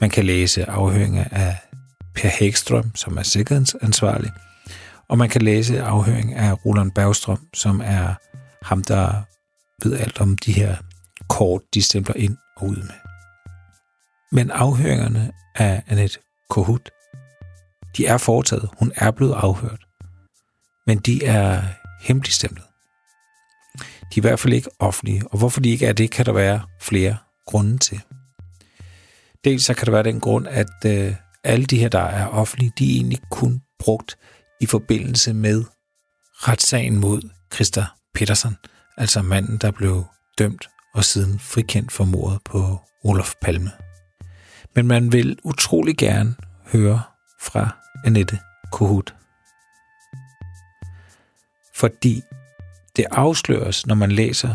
[0.00, 1.56] Man kan læse afhøringer af
[2.14, 4.30] Per Hækstrøm, som er sikkerhedsansvarlig.
[5.08, 8.14] Og man kan læse afhøring af Roland Bergstrøm, som er
[8.62, 9.22] ham, der
[9.84, 10.76] ved alt om de her
[11.28, 12.98] kort, de stempler ind og ud med.
[14.32, 16.18] Men afhøringerne af Annette
[16.50, 16.90] Kohut,
[17.96, 18.68] de er foretaget.
[18.78, 19.80] Hun er blevet afhørt.
[20.86, 21.62] Men de er
[22.00, 22.64] hemmeligstemplet.
[24.14, 26.32] De er i hvert fald ikke offentlige, og hvorfor de ikke er det, kan der
[26.32, 28.00] være flere grunde til.
[29.44, 32.72] Dels så kan der være den grund, at øh, alle de her, der er offentlige,
[32.78, 34.18] de er egentlig kun brugt
[34.60, 35.64] i forbindelse med
[36.34, 37.22] retssagen mod
[37.54, 38.56] Christa Petersen,
[38.96, 40.04] altså manden, der blev
[40.38, 43.70] dømt og siden frikendt for mordet på Olof Palme.
[44.74, 46.34] Men man vil utrolig gerne
[46.66, 47.02] høre
[47.40, 48.38] fra Annette
[48.72, 49.14] Kohut.
[51.74, 52.22] Fordi
[52.96, 54.54] det afsløres, når man læser,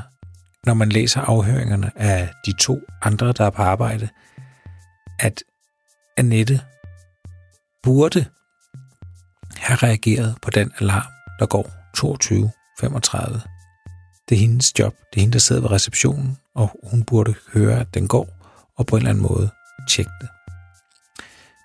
[0.65, 4.09] når man læser afhøringerne af de to andre, der er på arbejde,
[5.19, 5.43] at
[6.17, 6.61] Annette
[7.83, 8.25] burde
[9.55, 13.39] have reageret på den alarm, der går 22.35.
[14.29, 14.93] Det er hendes job.
[15.13, 18.29] Det er hende, der sidder ved receptionen, og hun burde høre, at den går,
[18.77, 19.49] og på en eller anden måde
[19.89, 20.29] tjekke det.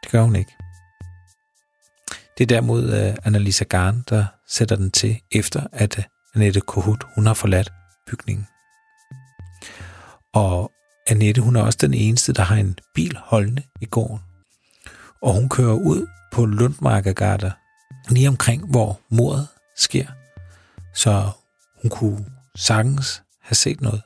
[0.03, 0.53] Det gør hun ikke.
[2.39, 6.05] Det er derimod øh, uh, Annalisa Garn, der sætter den til, efter at øh,
[6.35, 7.73] Annette Kohut, hun har forladt
[8.11, 8.47] bygningen.
[10.35, 10.73] Og
[11.07, 14.21] Annette, hun er også den eneste, der har en bil holdende i gården.
[15.23, 17.51] Og hun kører ud på Lundmarkegarter,
[18.09, 20.07] lige omkring, hvor mordet sker.
[20.95, 21.31] Så
[21.83, 24.03] hun kunne sagtens have set noget.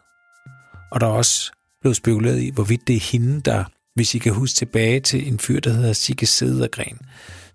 [0.92, 4.34] Og der er også blevet spekuleret i, hvorvidt det er hende, der, hvis I kan
[4.34, 6.98] huske tilbage til en fyr, der hedder Sigge Sedergren,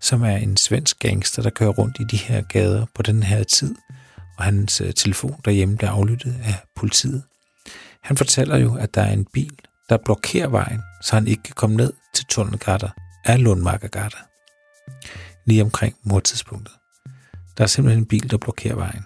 [0.00, 3.44] som er en svensk gangster, der kører rundt i de her gader på den her
[3.44, 3.74] tid,
[4.38, 7.22] og hans øh, telefon derhjemme bliver aflyttet af politiet.
[8.00, 11.54] Han fortæller jo, at der er en bil, der blokerer vejen, så han ikke kan
[11.54, 12.88] komme ned til tunnelgatter
[13.24, 14.18] af Lundmarkergatter.
[15.46, 16.74] Lige omkring mordtidspunktet.
[17.58, 19.04] Der er simpelthen en bil, der blokerer vejen.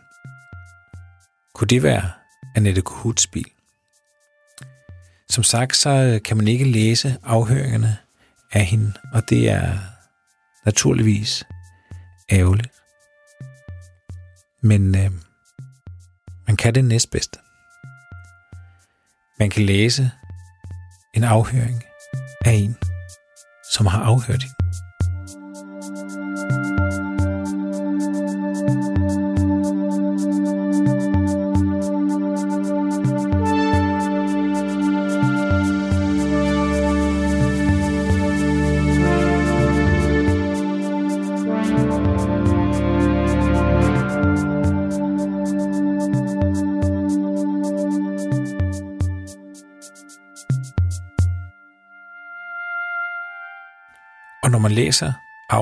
[1.55, 2.11] Kunne det være
[2.57, 3.51] Annette Kohuts bil?
[5.31, 7.97] Som sagt, så øh, kan man ikke læse afhøringerne
[8.53, 9.79] af hende, og det er
[10.65, 11.45] naturligvis
[12.33, 12.73] ærgerligt.
[14.67, 15.11] Men øh,
[16.47, 17.39] man kan det næstbedste.
[19.39, 20.11] Man kan læse
[21.15, 21.83] en afhøring
[22.45, 22.77] af en,
[23.73, 24.56] som har afhørt hende.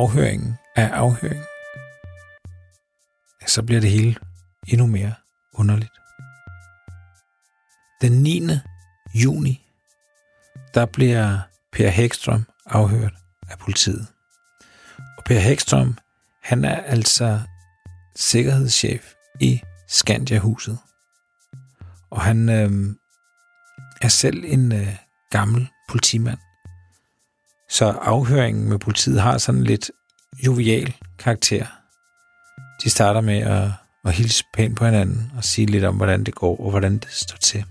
[0.05, 1.47] Afhøringen af afhøringen,
[3.47, 4.17] så bliver det hele
[4.67, 5.15] endnu mere
[5.55, 5.93] underligt.
[8.01, 8.49] Den 9.
[9.15, 9.67] juni,
[10.75, 11.41] der bliver
[11.73, 13.13] Per Hækstrøm afhørt
[13.51, 14.07] af politiet.
[15.19, 15.99] Og Per Hækstrøm,
[16.43, 17.41] han er altså
[18.17, 20.79] sikkerhedschef i Skandia-huset.
[22.11, 22.97] Og han øh,
[24.03, 24.97] er selv en øh,
[25.31, 26.39] gammel politimand.
[27.75, 29.91] Så afhøringen med politiet har sådan lidt
[30.47, 31.67] jovial karakter.
[32.85, 33.71] De starter med at,
[34.05, 37.11] at hilse pænt på hinanden og sige lidt om, hvordan det går og hvordan det
[37.11, 37.65] står til.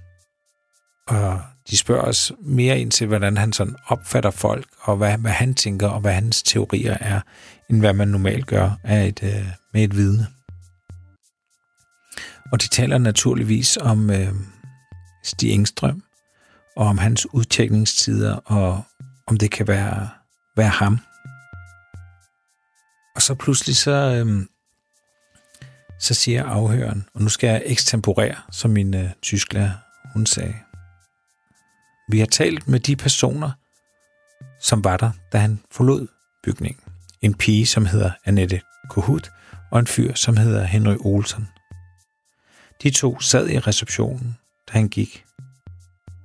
[1.08, 5.32] Og de spørger os mere ind til, hvordan han sådan opfatter folk, og hvad, hvad
[5.32, 7.22] han tænker, og hvad hans teorier er,
[7.70, 10.28] end hvad man normalt gør af et, øh, med et vidne.
[12.52, 14.34] Og de taler naturligvis om øh,
[15.24, 16.04] Stig Engstrøm,
[16.76, 18.84] og om hans udtjekningstider, og
[19.28, 20.10] om det kan være,
[20.58, 21.00] være ham.
[23.16, 24.50] Og så pludselig så, øhm,
[26.00, 29.72] så siger afhøren, og nu skal jeg ekstemporere, som min øh, tysklærer,
[30.14, 30.56] hun sagde.
[32.10, 33.52] Vi har talt med de personer,
[34.62, 36.08] som var der, da han forlod
[36.44, 36.80] bygningen.
[37.22, 39.32] en pige, som hedder Annette Kohut,
[39.72, 41.48] og en fyr, som hedder Henry Olsen.
[42.84, 45.26] De to sad i receptionen, da han gik.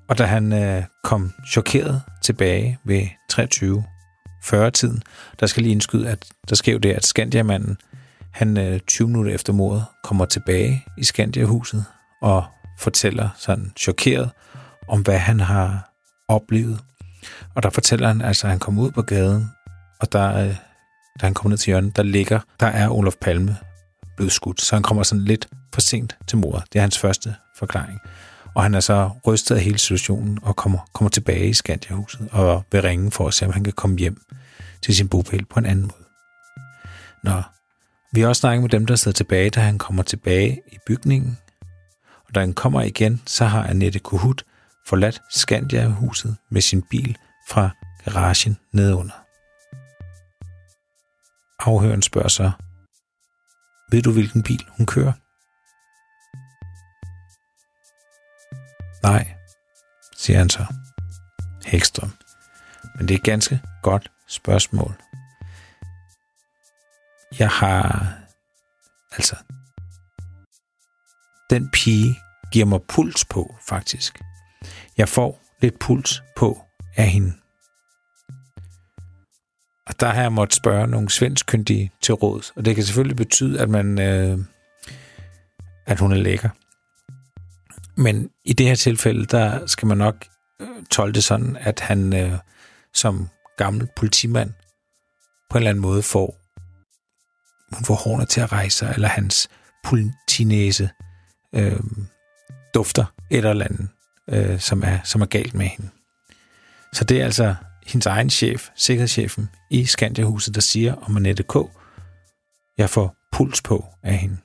[0.08, 5.02] Og da han øh, kom chokeret tilbage ved 23.40-tiden,
[5.40, 7.76] der skal lige indskyde, at der sker jo det, at Skandiamanden,
[8.32, 11.84] han øh, 20 minutter efter mordet, kommer tilbage i Skandiahuset
[12.22, 12.44] og
[12.78, 14.30] fortæller sådan chokeret
[14.88, 15.92] om, hvad han har
[16.28, 16.80] oplevet.
[17.54, 19.50] Og der fortæller han, altså, at han kom ud på gaden,
[20.00, 20.56] og der, øh,
[21.20, 23.56] da han kommer ned til hjørnet, der ligger, der er Olof Palme
[24.16, 24.60] blevet skudt.
[24.60, 26.64] Så han kommer sådan lidt for sent til mordet.
[26.72, 28.00] Det er hans første forklaring.
[28.58, 32.64] Og han er så rystet af hele situationen og kommer, kommer tilbage i Skandiahuset og
[32.72, 34.22] vil ringe for at se, om han kan komme hjem
[34.82, 36.08] til sin bopæl på en anden måde.
[37.24, 37.42] Nå,
[38.12, 41.38] vi har også snakket med dem, der sidder tilbage, da han kommer tilbage i bygningen.
[42.28, 44.44] Og da han kommer igen, så har Annette Kohut
[44.86, 47.16] forladt Skandiahuset med sin bil
[47.48, 47.70] fra
[48.04, 49.24] garagen nedunder.
[51.58, 52.50] Afhøren spørger så,
[53.90, 55.12] ved du, hvilken bil hun kører?
[59.02, 59.34] Nej,
[60.16, 60.66] siger han så.
[61.66, 62.12] Hækstrøm.
[62.96, 64.94] Men det er et ganske godt spørgsmål.
[67.38, 68.12] Jeg har...
[69.12, 69.36] Altså...
[71.50, 72.16] Den pige
[72.52, 74.20] giver mig puls på, faktisk.
[74.96, 76.64] Jeg får lidt puls på
[76.96, 77.32] af hende.
[79.86, 82.52] Og der har jeg måttet spørge nogle svenskkyndige til råd.
[82.56, 83.98] Og det kan selvfølgelig betyde, at man...
[83.98, 84.38] Øh,
[85.86, 86.50] at hun er lækker.
[87.98, 90.26] Men i det her tilfælde, der skal man nok
[90.60, 92.38] øh, tolke det sådan, at han øh,
[92.94, 94.52] som gammel politimand
[95.50, 96.38] på en eller anden måde får,
[97.76, 99.48] hun får hårene til at rejse sig, eller hans
[99.84, 100.90] politinæse
[101.54, 101.80] øh,
[102.74, 103.88] dufter et eller andet,
[104.28, 105.90] øh, som, er, som er galt med hende.
[106.92, 107.54] Så det er altså
[107.86, 111.54] hendes egen chef, sikkerhedschefen i Skandiahuset, der siger om Annette K.,
[112.78, 114.36] jeg får puls på af hende.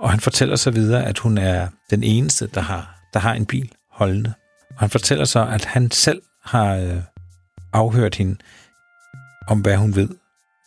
[0.00, 3.46] Og han fortæller så videre, at hun er den eneste, der har, der har en
[3.46, 4.32] bil holdende.
[4.70, 7.02] Og han fortæller så, at han selv har øh,
[7.72, 8.36] afhørt hende
[9.46, 10.08] om, hvad hun ved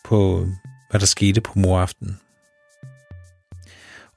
[0.06, 0.48] på,
[0.90, 2.20] hvad der skete på moraften.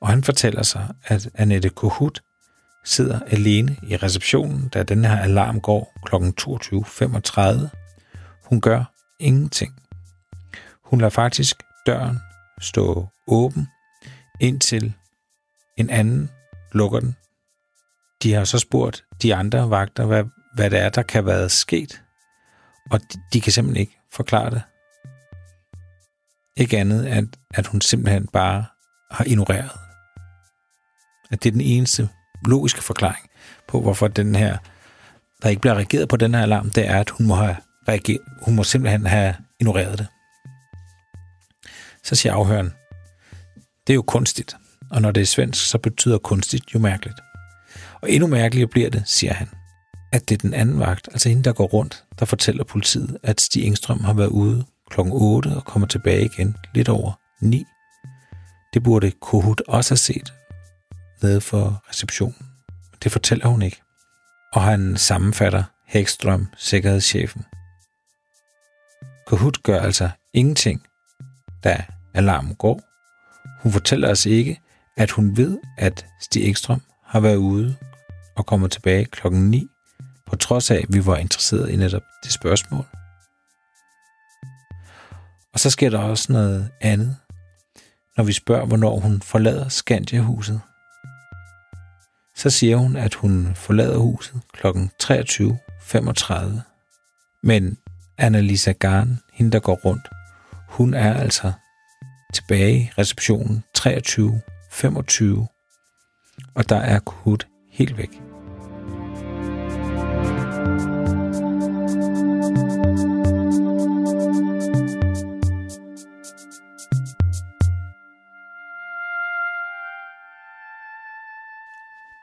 [0.00, 2.22] Og han fortæller så, at Annette Kohut
[2.84, 6.14] sidder alene i receptionen, da den her alarm går kl.
[6.14, 8.48] 22.35.
[8.48, 8.84] Hun gør
[9.20, 9.82] ingenting.
[10.84, 12.18] Hun lader faktisk døren
[12.60, 13.68] stå åben,
[14.40, 14.94] indtil
[15.76, 16.30] en anden
[16.72, 17.16] lukker den.
[18.22, 22.02] De har så spurgt de andre vagter, hvad, hvad det er, der kan være sket,
[22.90, 24.62] og de, de kan simpelthen ikke forklare det.
[26.56, 28.64] Ikke andet, at, at hun simpelthen bare
[29.10, 29.70] har ignoreret.
[31.30, 32.08] At det er den eneste
[32.44, 33.30] logiske forklaring
[33.68, 34.58] på, hvorfor den her,
[35.42, 37.56] der ikke bliver reageret på den her alarm, det er, at hun må, have
[37.88, 40.06] reageret, hun må simpelthen have ignoreret det.
[42.02, 42.72] Så siger afhøren,
[43.86, 44.56] det er jo kunstigt,
[44.90, 47.20] og når det er svensk, så betyder kunstigt jo mærkeligt.
[48.00, 49.48] Og endnu mærkeligere bliver det, siger han,
[50.12, 53.40] at det er den anden vagt, altså hende, der går rundt, der fortæller politiet, at
[53.40, 57.64] Stig Engstrøm har været ude klokken 8 og kommer tilbage igen lidt over 9.
[58.74, 60.32] Det burde Kohut også have set
[61.22, 62.46] nede for receptionen.
[63.02, 63.82] Det fortæller hun ikke.
[64.52, 67.44] Og han sammenfatter Hækstrøm, sikkerhedschefen.
[69.26, 70.86] Kohut gør altså ingenting,
[71.64, 72.80] da alarmen går.
[73.62, 74.60] Hun fortæller os ikke,
[74.96, 77.76] at hun ved, at Stig Ekstrøm har været ude
[78.36, 79.68] og kommer tilbage klokken 9,
[80.26, 82.84] på trods af, at vi var interesseret i netop det spørgsmål.
[85.52, 87.16] Og så sker der også noget andet,
[88.16, 90.60] når vi spørger, hvornår hun forlader Skandia-huset.
[92.34, 94.66] Så siger hun, at hun forlader huset kl.
[95.02, 96.34] 23.35.
[97.42, 97.78] Men
[98.18, 100.08] Annalisa Garn, hende der går rundt,
[100.68, 101.52] hun er altså
[102.34, 104.40] tilbage i receptionen 23
[104.76, 105.46] 25,
[106.54, 108.10] og der er Kut helt væk.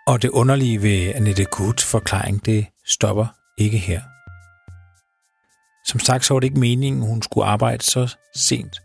[0.07, 4.01] Og det underlige ved Annette Kuts forklaring, det stopper ikke her.
[5.85, 8.81] Som sagt, så var det ikke meningen, hun skulle arbejde så sent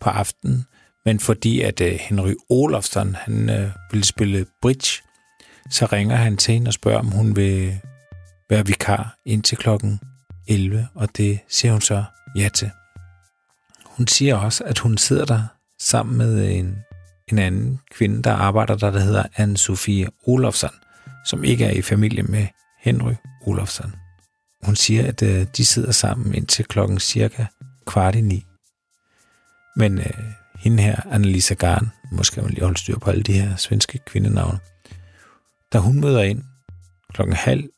[0.00, 0.66] på aftenen,
[1.04, 5.02] men fordi at øh, Henry Olofsson, han øh, uh, ville spille bridge,
[5.70, 7.80] så ringer han til hende og spørger, om hun vil
[8.50, 10.00] være vikar indtil klokken
[10.48, 12.04] 11, og det siger hun så
[12.36, 12.70] ja til.
[13.86, 15.42] Hun siger også, at hun sidder der
[15.78, 16.76] sammen med en,
[17.28, 20.74] en anden kvinde, der arbejder der, der hedder Anne-Sophie Olofsson,
[21.26, 22.46] som ikke er i familie med
[22.80, 23.14] Henry
[23.46, 23.94] Olofsson.
[24.62, 27.44] Hun siger, at øh, de sidder sammen indtil klokken cirka
[27.86, 28.46] kvart i ni.
[29.76, 33.56] Men øh, hende her, Annalisa Garn, måske man lige holde styr på alle de her
[33.56, 34.58] svenske kvindenavne,
[35.72, 36.44] da hun møder ind
[37.12, 37.68] klokken halv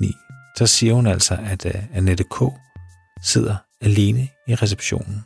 [0.00, 0.12] ni,
[0.56, 2.42] så siger hun altså, at uh, Annette K.
[3.22, 5.24] sidder alene i receptionen.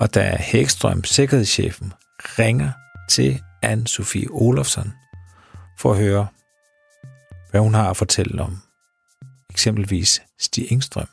[0.00, 1.92] Og da Hækstrøm, sikkerhedschefen,
[2.38, 2.72] ringer
[3.10, 4.92] til Anne-Sophie Olofsson
[5.78, 6.26] for at høre,
[7.50, 8.58] hvad hun har at fortælle om
[9.50, 11.08] eksempelvis Stig Engstrøm,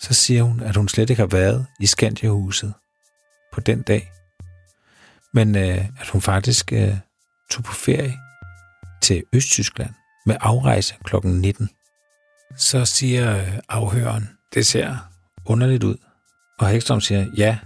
[0.00, 2.74] så siger hun, at hun slet ikke har været i Skandiahuset
[3.52, 4.12] på den dag,
[5.34, 6.96] men øh, at hun faktisk øh,
[7.50, 8.18] tog på ferie
[9.02, 9.94] til Østtyskland
[10.26, 11.16] med afrejse kl.
[11.24, 11.70] 19.
[12.56, 14.22] Så siger øh,
[14.54, 14.96] det ser
[15.46, 15.96] underligt ud.
[16.58, 17.58] Og Hækstrøm siger, ja,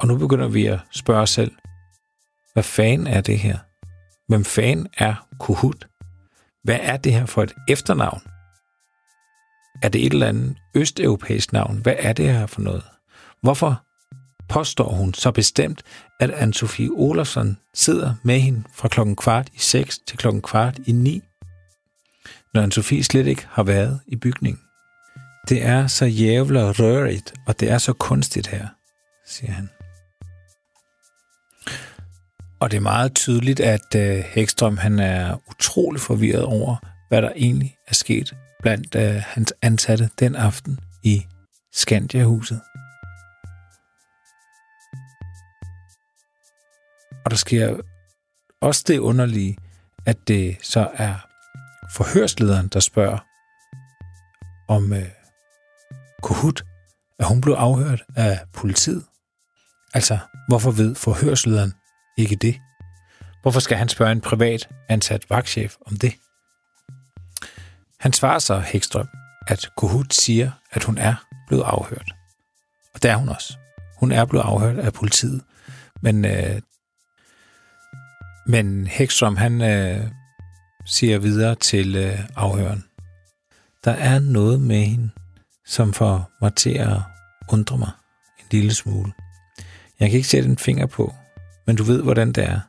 [0.00, 1.52] og nu begynder vi at spørge os selv,
[2.52, 3.58] hvad fanden er det her?
[4.28, 5.86] Hvem fanden er Kuhut?
[6.64, 8.20] Hvad er det her for et efternavn?
[9.82, 11.76] Er det et eller andet østeuropæisk navn?
[11.76, 12.84] Hvad er det her for noget?
[13.42, 13.85] Hvorfor
[14.48, 15.82] påstår hun så bestemt,
[16.20, 20.92] at Anne-Sophie Olafsson sidder med hende fra klokken kvart i 6 til klokken kvart i
[20.92, 21.22] 9,
[22.54, 24.60] når Anne-Sophie slet ikke har været i bygningen.
[25.48, 28.68] Det er så jævla rørigt, og det er så kunstigt her,
[29.26, 29.68] siger han.
[32.60, 36.76] Og det er meget tydeligt, at øh, Hækstrøm han er utrolig forvirret over,
[37.08, 41.26] hvad der egentlig er sket blandt øh, hans ansatte den aften i
[41.72, 42.60] Skandiahuset.
[47.26, 47.76] Og der sker
[48.60, 49.56] også det underlige,
[50.04, 51.14] at det så er
[51.92, 53.18] forhørslederen, der spørger
[54.68, 55.08] om øh,
[56.22, 56.64] Kohut,
[57.18, 59.04] at hun blev afhørt af politiet.
[59.94, 61.72] Altså, hvorfor ved forhørslederen
[62.18, 62.60] ikke det?
[63.42, 66.14] Hvorfor skal han spørge en privat ansat vagtchef om det?
[68.00, 69.08] Han svarer så Hækstrøm,
[69.46, 71.14] at Kohut siger, at hun er
[71.48, 72.10] blevet afhørt.
[72.94, 73.56] Og det er hun også.
[73.96, 75.42] Hun er blevet afhørt af politiet.
[76.02, 76.60] Men, øh,
[78.46, 80.10] men Hekstrøm, han øh,
[80.84, 82.84] siger videre til øh, afhøren.
[83.84, 85.10] Der er noget med hende,
[85.66, 86.98] som får mig til at
[87.52, 87.90] undre mig
[88.38, 89.12] en lille smule.
[90.00, 91.14] Jeg kan ikke sætte en finger på,
[91.66, 92.60] men du ved, hvordan det er.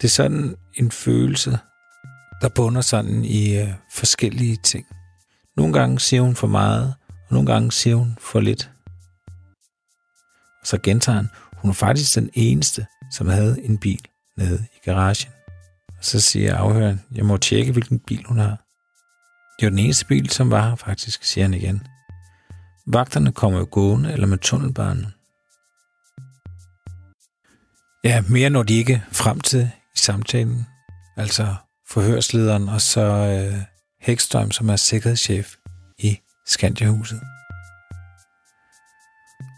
[0.00, 1.58] Det er sådan en følelse,
[2.40, 4.86] der bunder sådan i øh, forskellige ting.
[5.56, 6.94] Nogle gange siger hun for meget,
[7.28, 8.70] og nogle gange siger hun for lidt.
[10.60, 14.00] Og så gentager han, hun er faktisk den eneste, som havde en bil
[14.38, 15.32] nede i garagen.
[15.98, 18.64] Og så siger afhøren, jeg må tjekke, hvilken bil hun har.
[19.60, 21.86] Det var den eneste bil, som var her faktisk, siger han igen.
[22.86, 25.06] Vagterne kommer jo gående eller med tunnelbanen.
[28.04, 30.66] Ja, mere når de ikke frem til i samtalen.
[31.16, 31.54] Altså
[31.88, 33.62] forhørslederen og så øh,
[34.00, 35.54] Hækstrøm, som er sikkerhedschef
[35.98, 37.20] i Skandiahuset.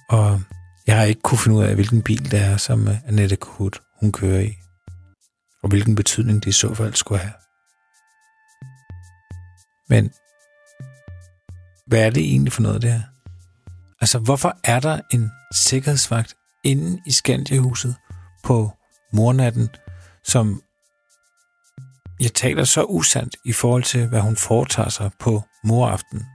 [0.08, 0.40] Og
[0.86, 3.80] jeg har ikke kunne finde ud af, hvilken bil det er, som øh, Annette Kuhut,
[4.00, 4.59] hun kører i.
[5.62, 7.32] Og hvilken betydning det i så fald skulle have.
[9.88, 10.12] Men
[11.86, 13.02] hvad er det egentlig for noget, det her?
[14.00, 17.96] Altså, hvorfor er der en sikkerhedsvagt inde i Skandiahuset
[18.42, 18.70] på
[19.12, 19.68] mornatten,
[20.24, 20.62] som
[22.20, 26.26] jeg taler så usandt i forhold til, hvad hun foretager sig på moraften.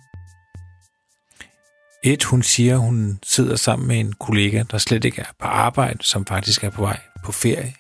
[2.03, 6.03] Et, hun siger, hun sidder sammen med en kollega, der slet ikke er på arbejde,
[6.03, 7.73] som faktisk er på vej på ferie.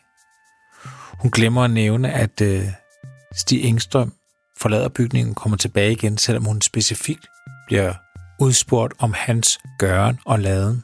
[1.25, 2.67] Hun glemmer at nævne, at øh,
[3.35, 4.13] Stig Engstrøm
[4.57, 7.27] forlader bygningen og kommer tilbage igen, selvom hun specifikt
[7.67, 7.93] bliver
[8.39, 10.83] udspurgt om hans gøren og laden.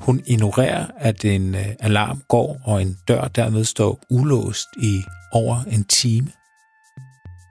[0.00, 5.56] Hun ignorerer, at en øh, alarm går, og en dør dermed står ulåst i over
[5.70, 6.32] en time.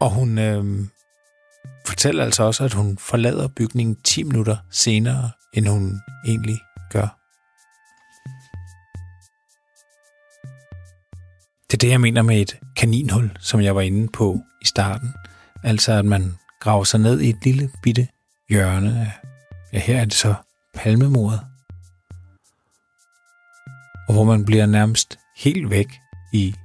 [0.01, 0.85] Og hun øh,
[1.85, 6.59] fortæller altså også, at hun forlader bygningen 10 minutter senere, end hun egentlig
[6.91, 7.26] gør.
[11.71, 15.13] Det er det, jeg mener med et kaninhul, som jeg var inde på i starten.
[15.63, 18.07] Altså, at man graver sig ned i et lille bitte
[18.49, 19.13] hjørne.
[19.73, 20.33] Ja, her er det så
[20.73, 21.39] palmemordet.
[24.07, 25.87] Og hvor man bliver nærmest helt væk
[26.33, 26.55] i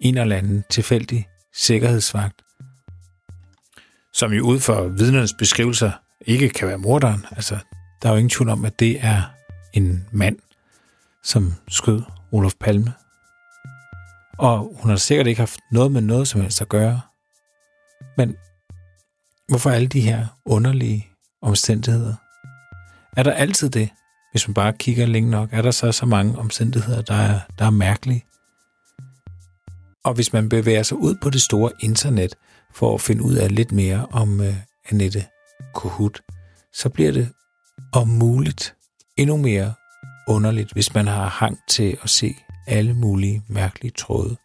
[0.00, 2.42] en eller anden tilfældig sikkerhedsvagt,
[4.12, 7.26] som jo ud for vidnernes beskrivelser ikke kan være morderen.
[7.30, 7.58] Altså,
[8.02, 9.22] der er jo ingen tvivl om, at det er
[9.72, 10.36] en mand,
[11.24, 12.02] som skød
[12.32, 12.92] Olof Palme.
[14.38, 17.00] Og hun har sikkert ikke haft noget med noget som helst at gøre.
[18.16, 18.36] Men
[19.48, 21.08] hvorfor alle de her underlige
[21.42, 22.14] omstændigheder?
[23.16, 23.88] Er der altid det,
[24.32, 25.48] hvis man bare kigger længe nok?
[25.52, 28.24] Er der så så mange omstændigheder, der er, der er mærkelige?
[30.04, 32.34] Og hvis man bevæger sig ud på det store internet
[32.74, 34.54] for at finde ud af lidt mere om uh,
[34.90, 35.26] Annette
[35.74, 36.22] Kohut,
[36.72, 37.28] så bliver det
[37.92, 38.74] om muligt
[39.16, 39.74] endnu mere
[40.28, 42.34] underligt, hvis man har hang til at se
[42.66, 44.36] alle mulige mærkelige tråde.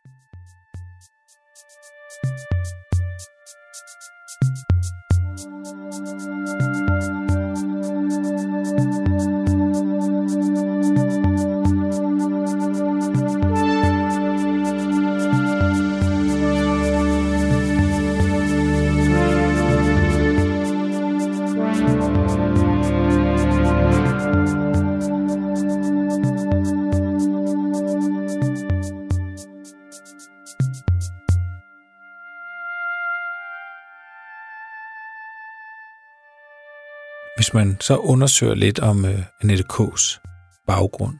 [37.82, 40.20] Så undersøger lidt om øh, Annette K's
[40.68, 41.18] baggrund,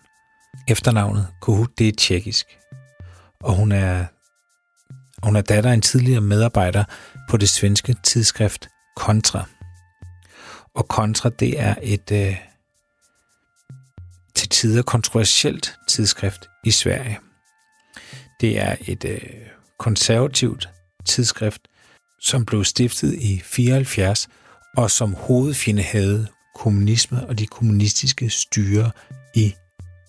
[0.68, 2.46] efternavnet Kohut, det er tjekkisk,
[3.40, 4.06] og hun er,
[5.26, 6.84] hun er datter af en tidligere medarbejder
[7.30, 9.46] på det svenske tidsskrift Kontra.
[10.76, 12.38] Og Kontra, det er et øh,
[14.36, 17.20] til tider kontroversielt tidsskrift i Sverige.
[18.42, 19.20] Det er et øh,
[19.80, 20.70] konservativt
[21.06, 21.62] tidsskrift,
[22.20, 24.30] som blev stiftet i 74
[24.78, 28.92] og som hovedfjende havde kommunisme og de kommunistiske styre
[29.36, 29.54] i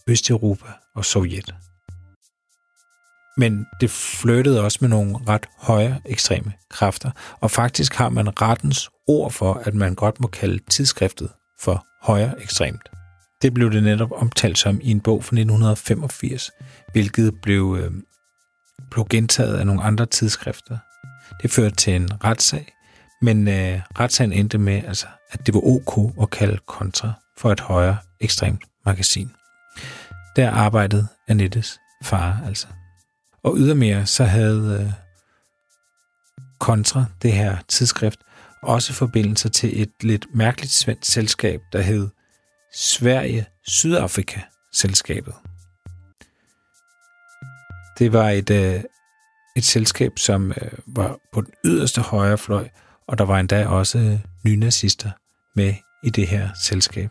[0.08, 1.54] Østeuropa og Sovjet.
[3.36, 8.90] Men det flyttede også med nogle ret højere ekstreme kræfter, og faktisk har man rettens
[9.06, 11.28] ord for, at man godt må kalde tidsskriftet
[11.60, 12.88] for højere ekstremt.
[13.42, 16.50] Det blev det netop omtalt som i en bog fra 1985,
[16.92, 17.92] hvilket blev, øh,
[18.90, 20.78] blev gentaget af nogle andre tidsskrifter.
[21.42, 22.72] Det førte til en retssag,
[23.22, 27.60] men øh, retssagen endte med, altså, at det var ok at kalde Kontra for et
[27.60, 29.30] højere ekstremt magasin.
[30.36, 32.66] Der arbejdede Anettes far altså.
[33.42, 34.92] Og ydermere så havde øh,
[36.60, 38.20] Kontra, det her tidsskrift,
[38.62, 42.08] også forbindelser til et lidt mærkeligt svensk selskab, der hed
[42.74, 44.40] Sverige Sydafrika
[44.72, 45.34] Selskabet.
[47.98, 48.84] Det var et, øh,
[49.56, 52.68] et selskab, som øh, var på den yderste højre fløj,
[53.08, 55.10] og der var endda også øh, nynazister
[55.56, 55.74] med
[56.04, 57.10] i det her selskab.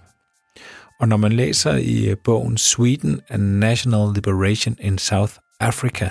[1.00, 6.10] Og når man læser i øh, bogen Sweden and National Liberation in South Africa,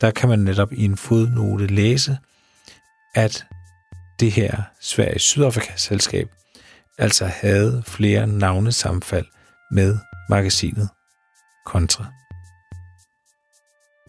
[0.00, 2.18] der kan man netop i en fodnote læse,
[3.14, 3.46] at
[4.20, 6.28] det her Sverige Sydafrika-selskab
[6.98, 9.26] altså havde flere navnesamfald
[9.70, 9.98] med
[10.28, 10.88] magasinet
[11.66, 12.06] Kontra.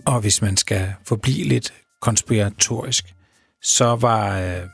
[0.06, 3.16] Og hvis man skal forblive lidt konspiratorisk,
[3.62, 4.68] så var øh,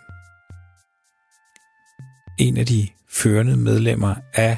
[2.38, 4.58] en af de førende medlemmer af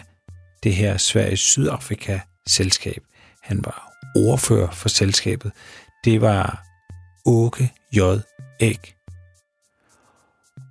[0.63, 3.03] det her Sveriges Sydafrika-selskab.
[3.41, 5.51] Han var ordfører for selskabet.
[6.05, 6.65] Det var
[7.25, 7.99] Åke J.
[8.59, 8.95] Æg.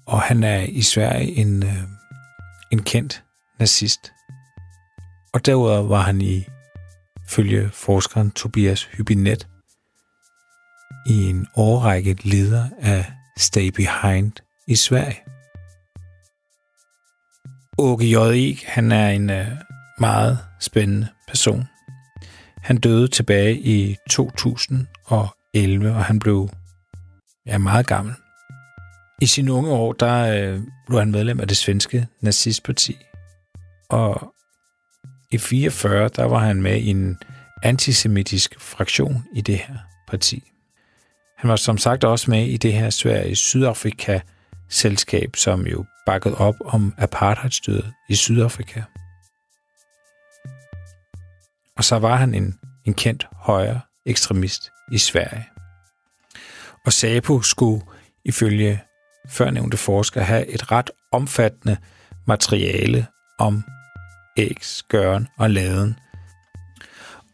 [0.06, 1.82] Og han er i Sverige en, øh,
[2.70, 3.24] en kendt
[3.58, 4.12] nazist.
[5.32, 6.44] Og derudover var han i
[7.28, 9.48] følge forskeren Tobias Hybinet
[11.06, 14.32] i en årrække leder af Stay Behind
[14.66, 15.33] i Sverige.
[17.78, 18.56] Åke J.E.
[18.66, 19.46] han er en øh,
[20.00, 21.68] meget spændende person.
[22.62, 26.48] Han døde tilbage i 2011, og han blev
[27.46, 28.14] ja, meget gammel.
[29.22, 32.96] I sine unge år, der øh, blev han medlem af det svenske nazistparti.
[33.90, 34.34] Og
[35.30, 37.18] i 44, der var han med i en
[37.62, 39.76] antisemitisk fraktion i det her
[40.08, 40.42] parti.
[41.38, 46.54] Han var som sagt også med i det her Sverige Sydafrika-selskab, som jo bakket op
[46.64, 48.82] om apartheidstyret i Sydafrika.
[51.76, 55.48] Og så var han en, en kendt højre ekstremist i Sverige.
[56.86, 57.82] Og SAPO skulle
[58.24, 58.82] ifølge
[59.28, 61.76] førnævnte forsker have et ret omfattende
[62.26, 63.06] materiale
[63.38, 63.64] om
[64.36, 65.98] ægs, gøren og laden.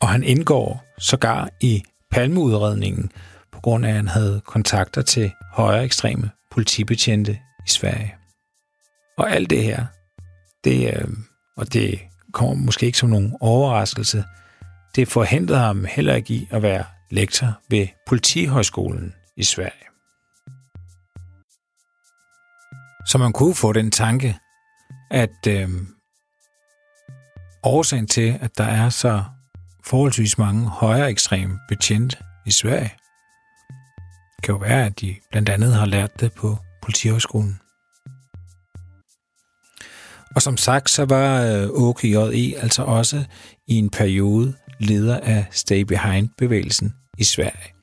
[0.00, 3.12] Og han indgår sågar i palmeudredningen,
[3.52, 7.32] på grund af, at han havde kontakter til højere ekstreme politibetjente
[7.66, 8.19] i Sverige.
[9.18, 9.86] Og alt det her,
[10.64, 11.08] det, øh,
[11.56, 12.00] og det
[12.32, 14.24] kommer måske ikke som nogen overraskelse,
[14.96, 19.84] det forhindrede ham heller ikke i at være lektor ved Politihøjskolen i Sverige.
[23.06, 24.38] Så man kunne få den tanke,
[25.10, 25.68] at øh,
[27.62, 29.24] årsagen til, at der er så
[29.84, 32.92] forholdsvis mange højere ekstreme betjente i Sverige,
[34.42, 37.60] kan jo være, at de blandt andet har lært det på Politihøjskolen.
[40.34, 43.24] Og som sagt, så var øh, OKJE altså også
[43.68, 47.74] i en periode leder af Stay Behind-bevægelsen i Sverige.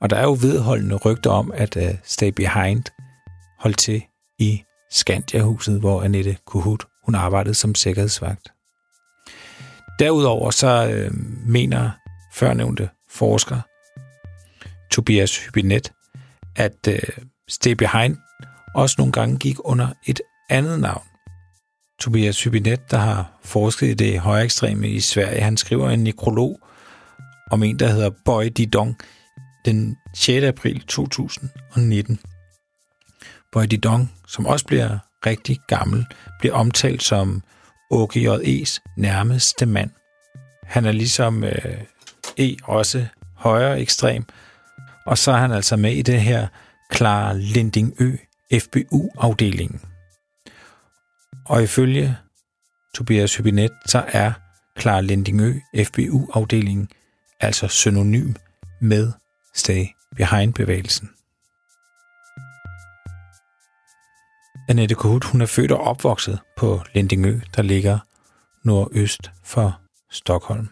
[0.00, 2.84] Og der er jo vedholdende rygter om, at øh, Stay Behind
[3.58, 4.02] holdt til
[4.38, 8.52] i Skandiahuset, hvor Annette Kuhut hun arbejdede som sikkerhedsvagt.
[9.98, 11.10] Derudover så øh,
[11.46, 11.90] mener
[12.34, 13.60] førnævnte forsker
[14.90, 15.92] Tobias Hybinet,
[16.56, 17.02] at øh,
[17.48, 18.16] Stay Behind
[18.74, 20.20] også nogle gange gik under et
[20.50, 21.09] andet navn.
[22.00, 26.60] Tobias Hybinet, der har forsket i det højere ekstreme i Sverige, han skriver en nekrolog
[27.50, 28.98] om en, der hedder Boy Didong,
[29.64, 30.44] den 6.
[30.44, 32.20] april 2019.
[33.52, 36.06] Boy Didong, som også bliver rigtig gammel,
[36.40, 37.42] bliver omtalt som
[37.94, 39.90] OGJE's nærmeste mand.
[40.64, 41.80] Han er ligesom øh,
[42.38, 44.24] E også højere ekstrem,
[45.06, 46.46] og så er han altså med i det her
[46.90, 48.16] Klar Lindingø
[48.52, 49.89] FBU-afdelingen.
[51.50, 52.16] Og ifølge
[52.94, 54.32] Tobias Hybinet, så er
[54.76, 56.88] Klar Lendingø, FBU-afdelingen
[57.40, 58.34] altså synonym
[58.80, 59.12] med
[59.54, 59.86] Stay
[60.16, 61.10] Behind-bevægelsen.
[64.68, 67.98] Annette Kohut, hun er født og opvokset på Lendingø, der ligger
[68.64, 69.80] nordøst for
[70.10, 70.68] Stockholm.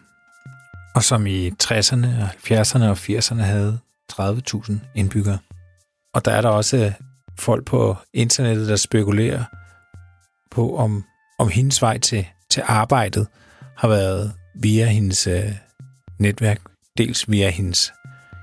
[0.95, 2.07] Og som i 60'erne,
[2.47, 3.79] 70'erne og 80'erne havde
[4.11, 5.37] 30.000 indbyggere.
[6.13, 6.93] Og der er der også
[7.39, 9.43] folk på internettet, der spekulerer
[10.51, 11.05] på, om,
[11.39, 13.27] om hendes vej til, til arbejdet
[13.77, 15.51] har været via hendes øh,
[16.19, 16.61] netværk.
[16.97, 17.91] Dels via hendes,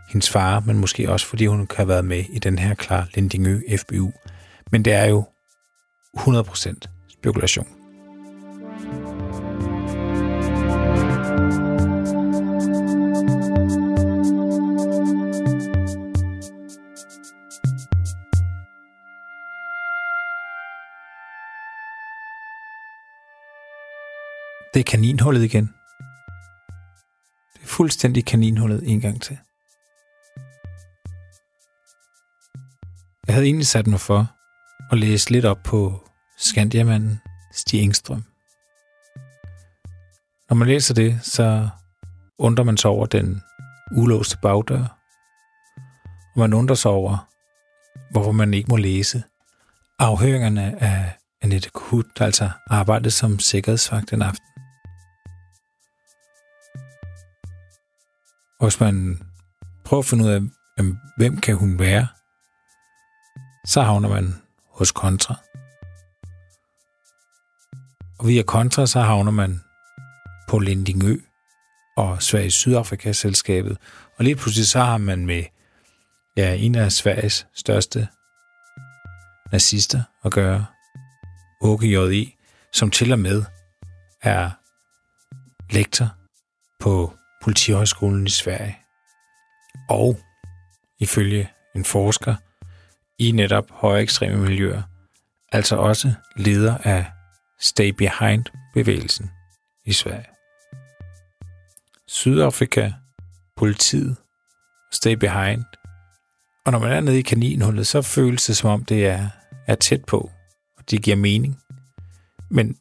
[0.08, 3.08] hendes far, men måske også fordi hun kan have været med i den her klar
[3.14, 4.12] Lindingø FBU.
[4.72, 5.24] Men det er jo
[6.18, 6.74] 100%
[7.08, 7.75] spekulation.
[24.86, 25.64] Kaninhullet igen.
[27.54, 29.38] Det er fuldstændig kaninhullet en gang til.
[33.26, 34.30] Jeg havde egentlig sat mig for
[34.92, 36.08] at læse lidt op på
[36.38, 37.20] Skandiamanden
[37.52, 38.24] Stig Engstrøm.
[40.48, 41.68] Når man læser det, så
[42.38, 43.42] undrer man sig over den
[43.90, 44.98] ulåste bagdør,
[46.34, 47.28] og man undrer sig over,
[48.10, 49.22] hvorfor man ikke må læse
[49.98, 54.55] afhøringerne af Annette Kuhut, der altså arbejdede som sikkerhedsvagt den aften.
[58.60, 59.22] Og hvis man
[59.84, 60.40] prøver at finde ud af,
[61.16, 62.06] hvem kan hun være,
[63.66, 65.34] så havner man hos Kontra.
[68.18, 69.60] Og via Kontra, så havner man
[70.48, 71.16] på Lindingø
[71.96, 73.78] og Sveriges Sydafrika-selskabet.
[74.18, 75.44] Og lige pludselig så har man med
[76.36, 78.08] ja, en af Sveriges største
[79.52, 80.66] nazister at gøre,
[81.60, 82.36] Åke J.I.,
[82.72, 83.44] som til og med
[84.22, 84.50] er
[85.70, 86.08] lektor
[86.80, 87.12] på
[87.46, 88.78] Politihøjskolen i Sverige.
[89.88, 90.18] Og
[90.98, 92.34] ifølge en forsker
[93.18, 94.82] i netop høje ekstreme miljøer,
[95.52, 97.06] altså også leder af
[97.60, 99.30] Stay Behind-bevægelsen
[99.84, 100.26] i Sverige.
[102.06, 102.92] Sydafrika,
[103.56, 104.16] politiet,
[104.92, 105.64] Stay Behind.
[106.64, 109.28] Og når man er nede i kaninhullet, så føles det som om det er,
[109.66, 110.30] er tæt på,
[110.78, 111.60] og det giver mening.
[112.50, 112.76] Men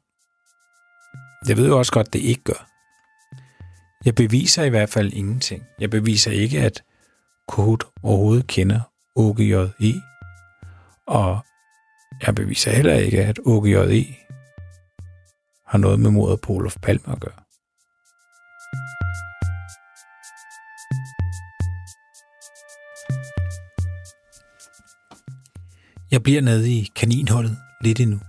[1.47, 2.74] jeg ved jo også godt, det ikke gør.
[4.06, 5.64] Jeg beviser i hvert fald ingenting.
[5.80, 6.84] Jeg beviser ikke, at
[7.47, 8.80] Kohut overhovedet kender
[9.16, 10.01] OGJE,
[11.08, 11.45] og
[12.26, 14.06] jeg beviser heller ikke, at OGJE
[15.68, 17.39] har noget med mordet på Olof Palme at gøre.
[26.12, 28.20] Jeg bliver nede i kaninhullet lidt endnu.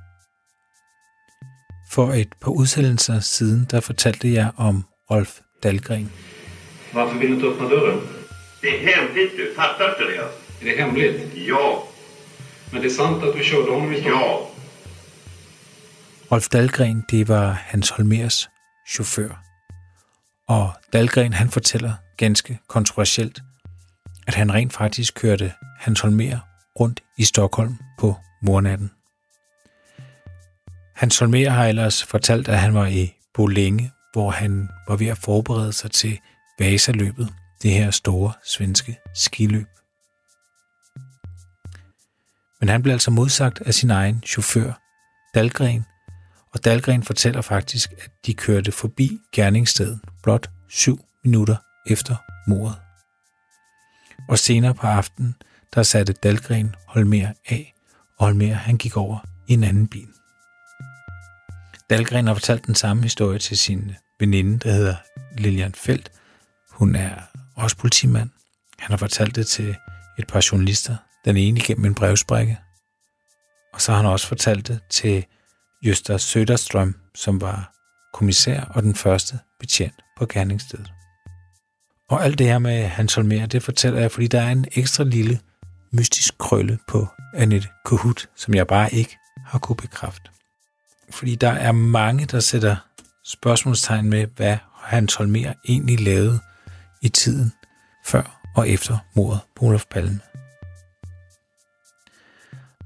[1.91, 6.11] For et par udsendelser siden, der fortalte jeg om Rolf Dahlgren.
[6.93, 8.01] Varför vill du inte öppna dörren?
[8.63, 10.17] Det är hemligt du, fattar inte det?
[10.61, 11.21] Är det hemligt?
[11.49, 11.83] Ja,
[12.73, 14.21] Men det är sant att du körde honom i Stockholm?
[14.21, 14.49] ja.
[16.33, 18.49] Rolf Dahlgren, det var Hans Holmers
[18.97, 19.39] chauffør.
[20.49, 23.41] Og Dahlgren, han fortæller ganske kontroversielt,
[24.27, 26.39] at han rent faktisk kørte Hans Holmer
[26.81, 28.91] rundt i Stockholm på mornatten.
[30.97, 35.19] Hans Holmer har ellers fortalt, at han var i Bolænge, hvor han var ved at
[35.19, 36.19] forberede sig til
[36.59, 39.67] Vasaløbet, det her store svenske skiløb.
[42.61, 44.73] Men han blev altså modsagt af sin egen chauffør,
[45.35, 45.85] Dalgren,
[46.55, 51.57] og Dalgren fortæller faktisk, at de kørte forbi gerningsstedet blot syv minutter
[51.87, 52.79] efter mordet.
[54.29, 55.35] Og senere på aftenen,
[55.75, 57.75] der satte Dalgren Holmer af,
[58.19, 60.09] og Holmer han gik over i en anden bil.
[61.91, 64.97] Dalgren har fortalt den samme historie til sin veninde, der hedder
[65.39, 66.13] Lilian Felt.
[66.71, 67.15] Hun er
[67.55, 68.31] også politimand.
[68.79, 69.77] Han har fortalt det til
[70.19, 72.59] et par journalister, den ene igennem en brevsprække.
[73.75, 75.27] Og så har han også fortalt det til
[75.87, 77.73] Gösta Söderström, som var
[78.15, 80.93] kommissær og den første betjent på gerningsstedet.
[82.09, 85.05] Og alt det her med Hans Holmer, det fortæller jeg, fordi der er en ekstra
[85.05, 85.41] lille
[85.93, 90.31] mystisk krølle på Annette Kohut, som jeg bare ikke har kunne bekræfte.
[91.11, 92.77] Fordi der er mange, der sætter
[93.27, 96.41] spørgsmålstegn med, hvad Hans Holmer egentlig lavede
[97.03, 97.53] i tiden
[98.05, 100.21] før og efter mordet på Olof Palme.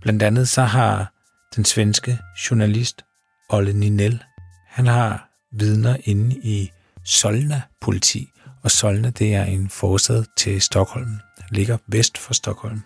[0.00, 1.12] Blandt andet så har
[1.56, 2.18] den svenske
[2.50, 3.04] journalist
[3.48, 4.22] Olle Ninell,
[4.66, 6.70] han har vidner inde i
[7.04, 8.32] Solna politi,
[8.62, 11.10] og Solna det er en forstad til Stockholm.
[11.38, 12.82] Den ligger vest for Stockholm.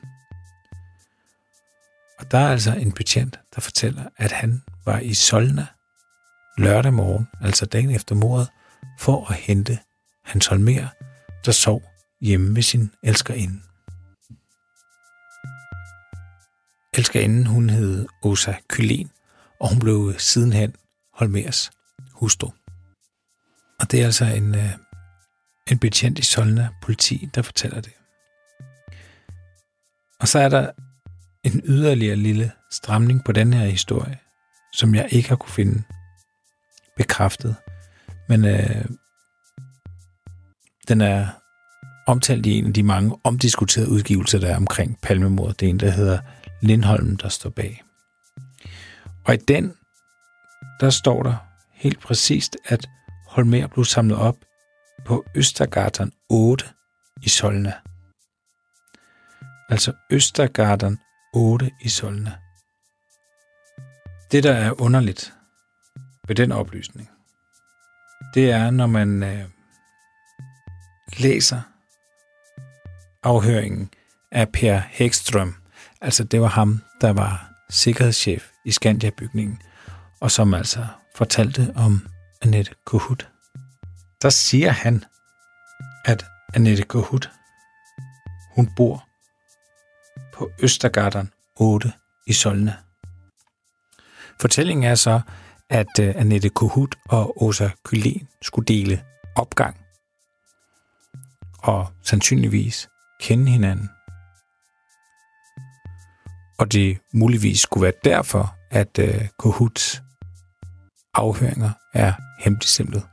[2.19, 5.67] Og der er altså en betjent, der fortæller, at han var i Solna
[6.59, 8.49] lørdag morgen, altså dagen efter mordet,
[8.99, 9.79] for at hente
[10.25, 10.89] Hans Holmer,
[11.45, 11.83] der sov
[12.21, 13.61] hjemme ved sin elskerinde.
[16.95, 19.11] Elskerinden, hun hed Osa Kylen,
[19.61, 20.75] og hun blev sidenhen
[21.15, 21.71] Holmers
[22.13, 22.51] hustru.
[23.81, 24.71] Og det er altså en, øh,
[25.71, 27.93] en betjent i Solna politi, der fortæller det.
[30.21, 30.71] Og så er der
[31.45, 34.19] en yderligere lille stramning på den her historie,
[34.73, 35.83] som jeg ikke har kunne finde
[36.97, 37.57] bekræftet.
[38.29, 38.85] Men øh,
[40.89, 41.27] den er
[42.07, 45.55] omtalt i en af de mange omdiskuterede udgivelser, der er omkring palmemord.
[45.55, 46.19] Det er en, der hedder
[46.63, 47.83] Lindholm, der står bag.
[49.25, 49.75] Og i den,
[50.81, 51.37] der står der
[51.73, 52.89] helt præcist, at
[53.27, 54.37] Holmer blev samlet op
[55.05, 56.65] på Østergatan 8
[57.23, 57.73] i Solna.
[59.69, 60.99] Altså Østergatan
[61.35, 62.33] 8 i Solna.
[64.33, 65.35] Det, der er underligt
[66.29, 67.11] ved den oplysning,
[68.35, 69.45] det er, når man øh,
[71.19, 71.61] læser
[73.23, 73.91] afhøringen
[74.33, 75.55] af Per Hækstrøm.
[76.01, 79.63] Altså det var ham, der var sikkerhedschef i Skandia-bygningen,
[80.21, 82.07] og som altså fortalte om
[82.43, 83.29] Annette Kohut.
[84.23, 85.05] Der siger han,
[86.05, 87.31] at Annette Kohut,
[88.55, 89.09] hun bor
[90.33, 91.93] på Østergatan 8
[92.27, 92.77] i Solna.
[94.41, 95.21] Fortællingen er så,
[95.71, 99.05] at øh, Annette Kohut og Åsa Kylen skulle dele
[99.37, 99.77] opgang
[101.59, 102.89] og sandsynligvis
[103.21, 103.91] kende hinanden.
[106.59, 110.03] Og det muligvis skulle være derfor, at øh, Kohuts
[111.15, 113.07] afhøringer er hemmeligstemplet.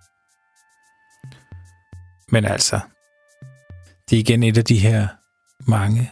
[2.30, 2.80] Men altså,
[4.10, 5.08] det er igen et af de her
[5.68, 6.12] mange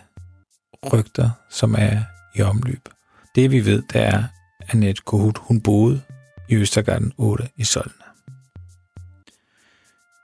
[0.93, 2.03] rygter, som er
[2.35, 2.89] i omløb.
[3.35, 6.01] Det vi ved, det er, at Annette Kohut, hun boede
[6.49, 8.05] i Østergarden 8 i Solna.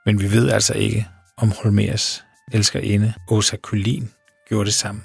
[0.06, 4.10] Men vi ved altså ikke, om Holmers elskerinde Åsa Kulin
[4.48, 5.02] gjorde det samme.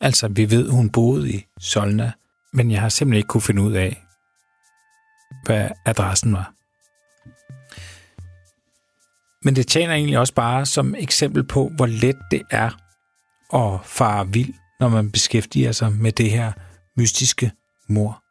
[0.00, 2.12] Altså, vi ved, hun boede i Solna,
[2.52, 4.04] men jeg har simpelthen ikke kunne finde ud af,
[5.44, 6.52] hvad adressen var.
[9.44, 12.70] Men det tjener egentlig også bare som eksempel på, hvor let det er
[13.54, 16.52] at fare vild, når man beskæftiger sig med det her
[16.96, 17.52] mystiske
[17.88, 18.22] mor.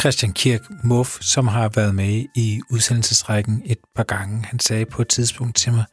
[0.00, 5.02] Christian Kirk Muff, som har været med i udsendelsesrækken et par gange, han sagde på
[5.02, 5.84] et tidspunkt til mig,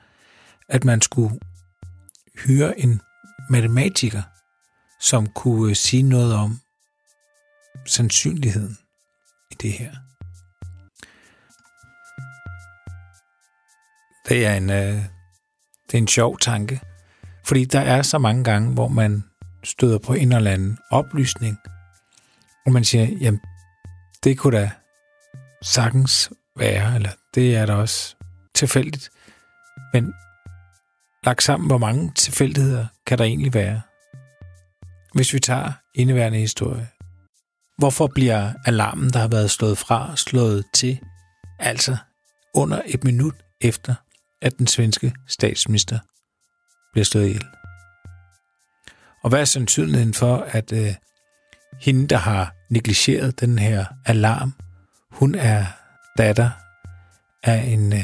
[0.70, 1.40] at man skulle
[2.46, 3.02] hyre en
[3.50, 4.22] matematiker,
[5.02, 6.60] som kunne sige noget om
[7.86, 8.78] sandsynligheden
[9.52, 9.92] i det her.
[14.30, 15.04] Det er en, øh,
[15.88, 16.82] det er en sjov tanke,
[17.46, 19.24] fordi der er så mange gange, hvor man
[19.64, 21.58] støder på en eller anden oplysning,
[22.66, 23.40] og man siger, jamen,
[24.24, 24.72] det kunne da
[25.64, 28.16] sagtens være, eller det er da også
[28.56, 29.10] tilfældigt.
[29.94, 30.14] Men
[31.24, 33.82] lagt sammen, hvor mange tilfældigheder kan der egentlig være?
[35.14, 36.88] Hvis vi tager indeværende historie,
[37.78, 41.00] hvorfor bliver alarmen, der har været slået fra, slået til,
[41.60, 41.98] altså
[42.56, 43.96] under et minut efter,
[44.42, 46.00] at den svenske statsminister
[46.94, 47.46] bliver slået ihjel?
[49.24, 50.96] Og hvad er sandsynligheden for, at øh,
[51.82, 54.54] hende, der har negligeret den her alarm,
[55.12, 55.66] hun er
[56.18, 56.50] datter
[57.44, 58.04] af en øh,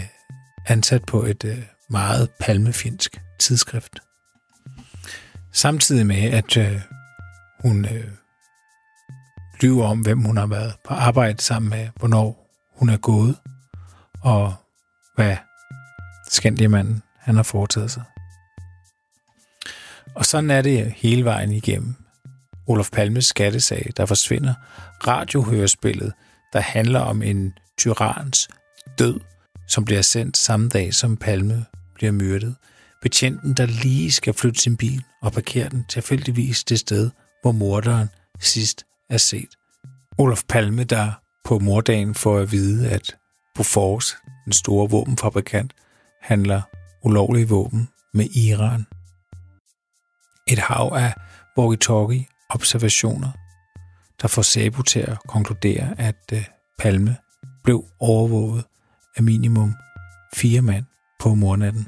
[0.65, 3.99] ansat på et øh, meget palmefinsk tidsskrift.
[5.51, 6.81] Samtidig med, at øh,
[7.59, 8.07] hun øh,
[9.61, 13.35] lyver om, hvem hun har været på arbejde sammen med, hvornår hun er gået,
[14.21, 14.55] og
[15.15, 15.37] hvad
[16.29, 18.03] Skandiamanden han har foretaget sig.
[20.15, 22.02] Og sådan er det hele vejen igennem.
[22.67, 24.53] Olof Palmes skattesag, der forsvinder,
[25.07, 26.13] radiohørespillet,
[26.53, 28.49] der handler om en tyrans
[28.99, 29.19] død,
[29.67, 32.55] som bliver sendt samme dag, som Palme bliver myrdet.
[33.01, 37.09] Betjenten, der lige skal flytte sin bil og parkere den tilfældigvis det sted,
[37.41, 38.07] hvor morderen
[38.39, 39.49] sidst er set.
[40.17, 41.11] Olof Palme, der
[41.45, 43.15] på mordagen får at vide, at
[43.55, 45.73] Bofors, den store våbenfabrikant,
[46.21, 46.61] handler
[47.03, 48.85] ulovlige våben med Iran.
[50.47, 51.13] Et hav af
[51.59, 53.31] walkie-talkie observationer,
[54.21, 56.45] der får Sabo til at konkludere, at øh,
[56.79, 57.15] Palme
[57.63, 58.63] blev overvåget
[59.15, 59.75] af minimum
[60.35, 60.85] fire mand
[61.19, 61.87] på mornatten.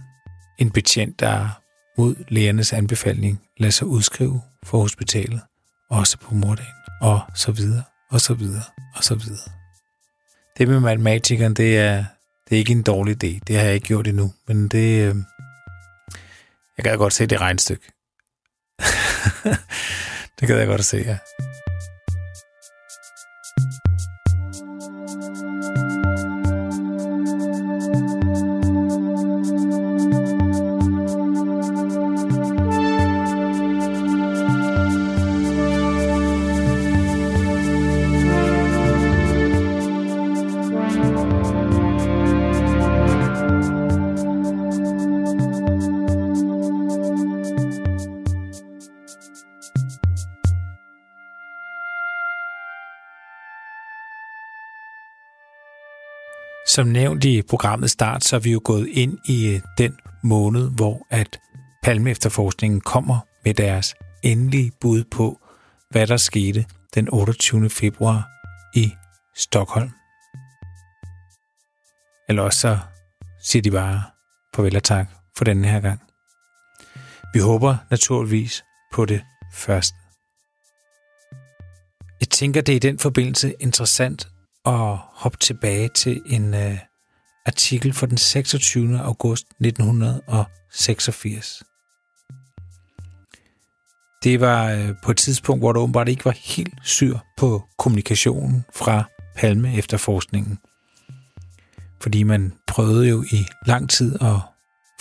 [0.59, 1.49] En betjent, der
[1.97, 5.41] mod lægernes anbefaling lader sig udskrive for hospitalet,
[5.89, 8.63] også på mordagen, og så videre, og så videre,
[8.95, 9.51] og så videre.
[10.57, 12.05] Det med matematikeren, det er,
[12.49, 13.39] det er ikke en dårlig idé.
[13.47, 15.07] Det har jeg ikke gjort endnu, men det...
[15.07, 15.15] Øh,
[16.77, 17.91] jeg kan godt se det regnstykke.
[20.39, 21.19] det kan jeg
[56.75, 60.71] Som nævnt i programmet start, så er vi jo gået ind i øh, den måned,
[60.71, 61.39] hvor at
[61.83, 65.39] Palme efterforskningen kommer med deres endelige bud på,
[65.89, 66.65] hvad der skete
[66.95, 67.69] den 28.
[67.69, 68.29] februar
[68.73, 68.93] i
[69.35, 69.91] Stockholm.
[72.29, 72.79] Eller også så
[73.43, 74.03] siger de bare
[74.55, 75.07] farvel og tak
[75.37, 76.01] for denne her gang.
[77.33, 78.63] Vi håber naturligvis
[78.93, 79.23] på det
[79.53, 79.97] første.
[82.19, 84.27] Jeg tænker, det er i den forbindelse interessant
[84.65, 86.77] at hoppe tilbage til en øh,
[87.45, 88.99] artikel fra den 26.
[88.99, 91.63] august 1986.
[94.23, 98.65] Det var øh, på et tidspunkt, hvor der åbenbart ikke var helt syr på kommunikationen
[98.75, 99.03] fra
[99.35, 100.57] Palme efterforskningen.
[102.01, 104.35] Fordi man prøvede jo i lang tid at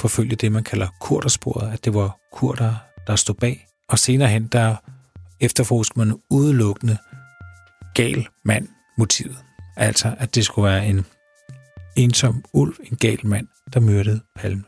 [0.01, 2.75] forfølge det, man kalder kurdersporet, at det var kurder,
[3.07, 3.67] der stod bag.
[3.89, 4.77] Og senere hen, der
[5.41, 6.99] efterforskede man udelukkende
[7.95, 9.39] gal mand motivet.
[9.77, 11.07] Altså, at det skulle være en
[11.97, 14.65] ensom ulv, en gal mand, der myrdede Palme.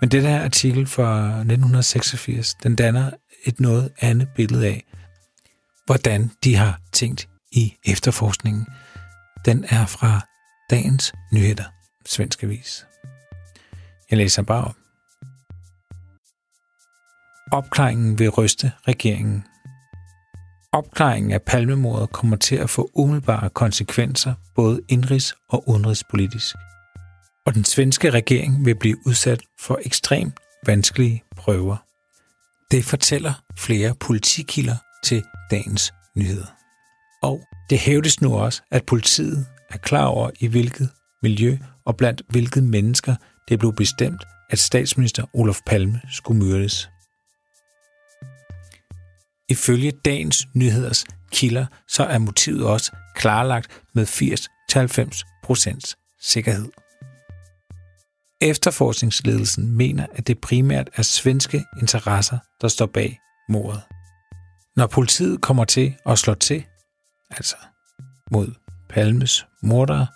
[0.00, 3.10] Men det her artikel fra 1986, den danner
[3.44, 4.84] et noget andet billede af,
[5.86, 8.66] hvordan de har tænkt i efterforskningen.
[9.44, 10.20] Den er fra
[10.70, 11.64] dagens nyheder,
[12.06, 12.86] svensk avis.
[14.10, 14.76] Jeg læser bare op.
[17.52, 19.44] Opklaringen vil ryste regeringen.
[20.72, 26.56] Opklaringen af palmemordet kommer til at få umiddelbare konsekvenser, både indrigs- og udenrigspolitisk.
[27.46, 30.34] Og den svenske regering vil blive udsat for ekstremt
[30.66, 31.76] vanskelige prøver.
[32.70, 36.46] Det fortæller flere politikilder til dagens nyheder.
[37.22, 37.40] Og
[37.70, 40.90] det hævdes nu også, at politiet er klar over, i hvilket
[41.22, 43.14] miljø og blandt hvilke mennesker
[43.48, 46.90] det blev bestemt, at statsminister Olof Palme skulle myrdes.
[49.50, 56.68] Ifølge dagens nyheders kilder, så er motivet også klarlagt med 80-90% sikkerhed.
[58.40, 63.82] Efterforskningsledelsen mener, at det primært er svenske interesser, der står bag mordet.
[64.76, 66.64] Når politiet kommer til at slå til,
[67.30, 67.56] altså
[68.30, 68.54] mod
[68.88, 70.06] Palmes mordere,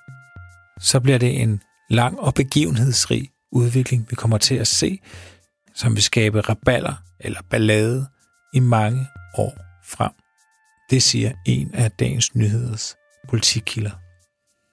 [0.81, 4.99] så bliver det en lang og begivenhedsrig udvikling, vi kommer til at se,
[5.75, 8.07] som vil skabe raballer eller ballade
[8.55, 9.07] i mange
[9.39, 10.13] år frem.
[10.91, 12.97] Det siger en af dagens nyheders
[13.29, 13.91] politikilder.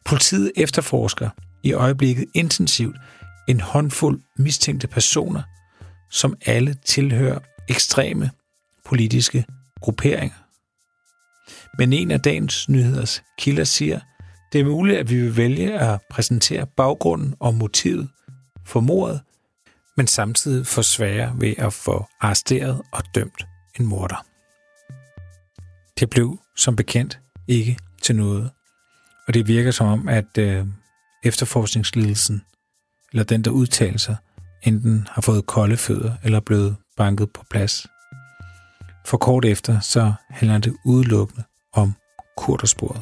[0.06, 1.30] Politiet efterforsker
[1.64, 2.96] i øjeblikket intensivt
[3.48, 5.42] en håndfuld mistænkte personer,
[6.10, 7.40] som alle tilhører
[7.70, 8.32] ekstreme
[8.86, 9.46] politiske
[9.82, 10.36] grupperinger.
[11.78, 14.00] Men en af dagens nyheders kilder siger,
[14.54, 18.10] det er muligt, at vi vil vælge at præsentere baggrunden og motivet
[18.66, 19.22] for mordet,
[19.98, 23.48] men samtidig forsvære ved at få arresteret og dømt
[23.80, 24.26] en morder.
[26.00, 28.52] Det blev som bekendt ikke til noget,
[29.28, 30.66] og det virker som om, at øh,
[31.24, 32.42] efterforskningsledelsen,
[33.12, 34.16] eller den, der udtaler sig,
[34.64, 37.88] enten har fået kolde fødder eller er blevet banket på plads.
[39.06, 41.94] For kort efter, så handler det udelukkende om
[42.38, 43.02] kurdersporet.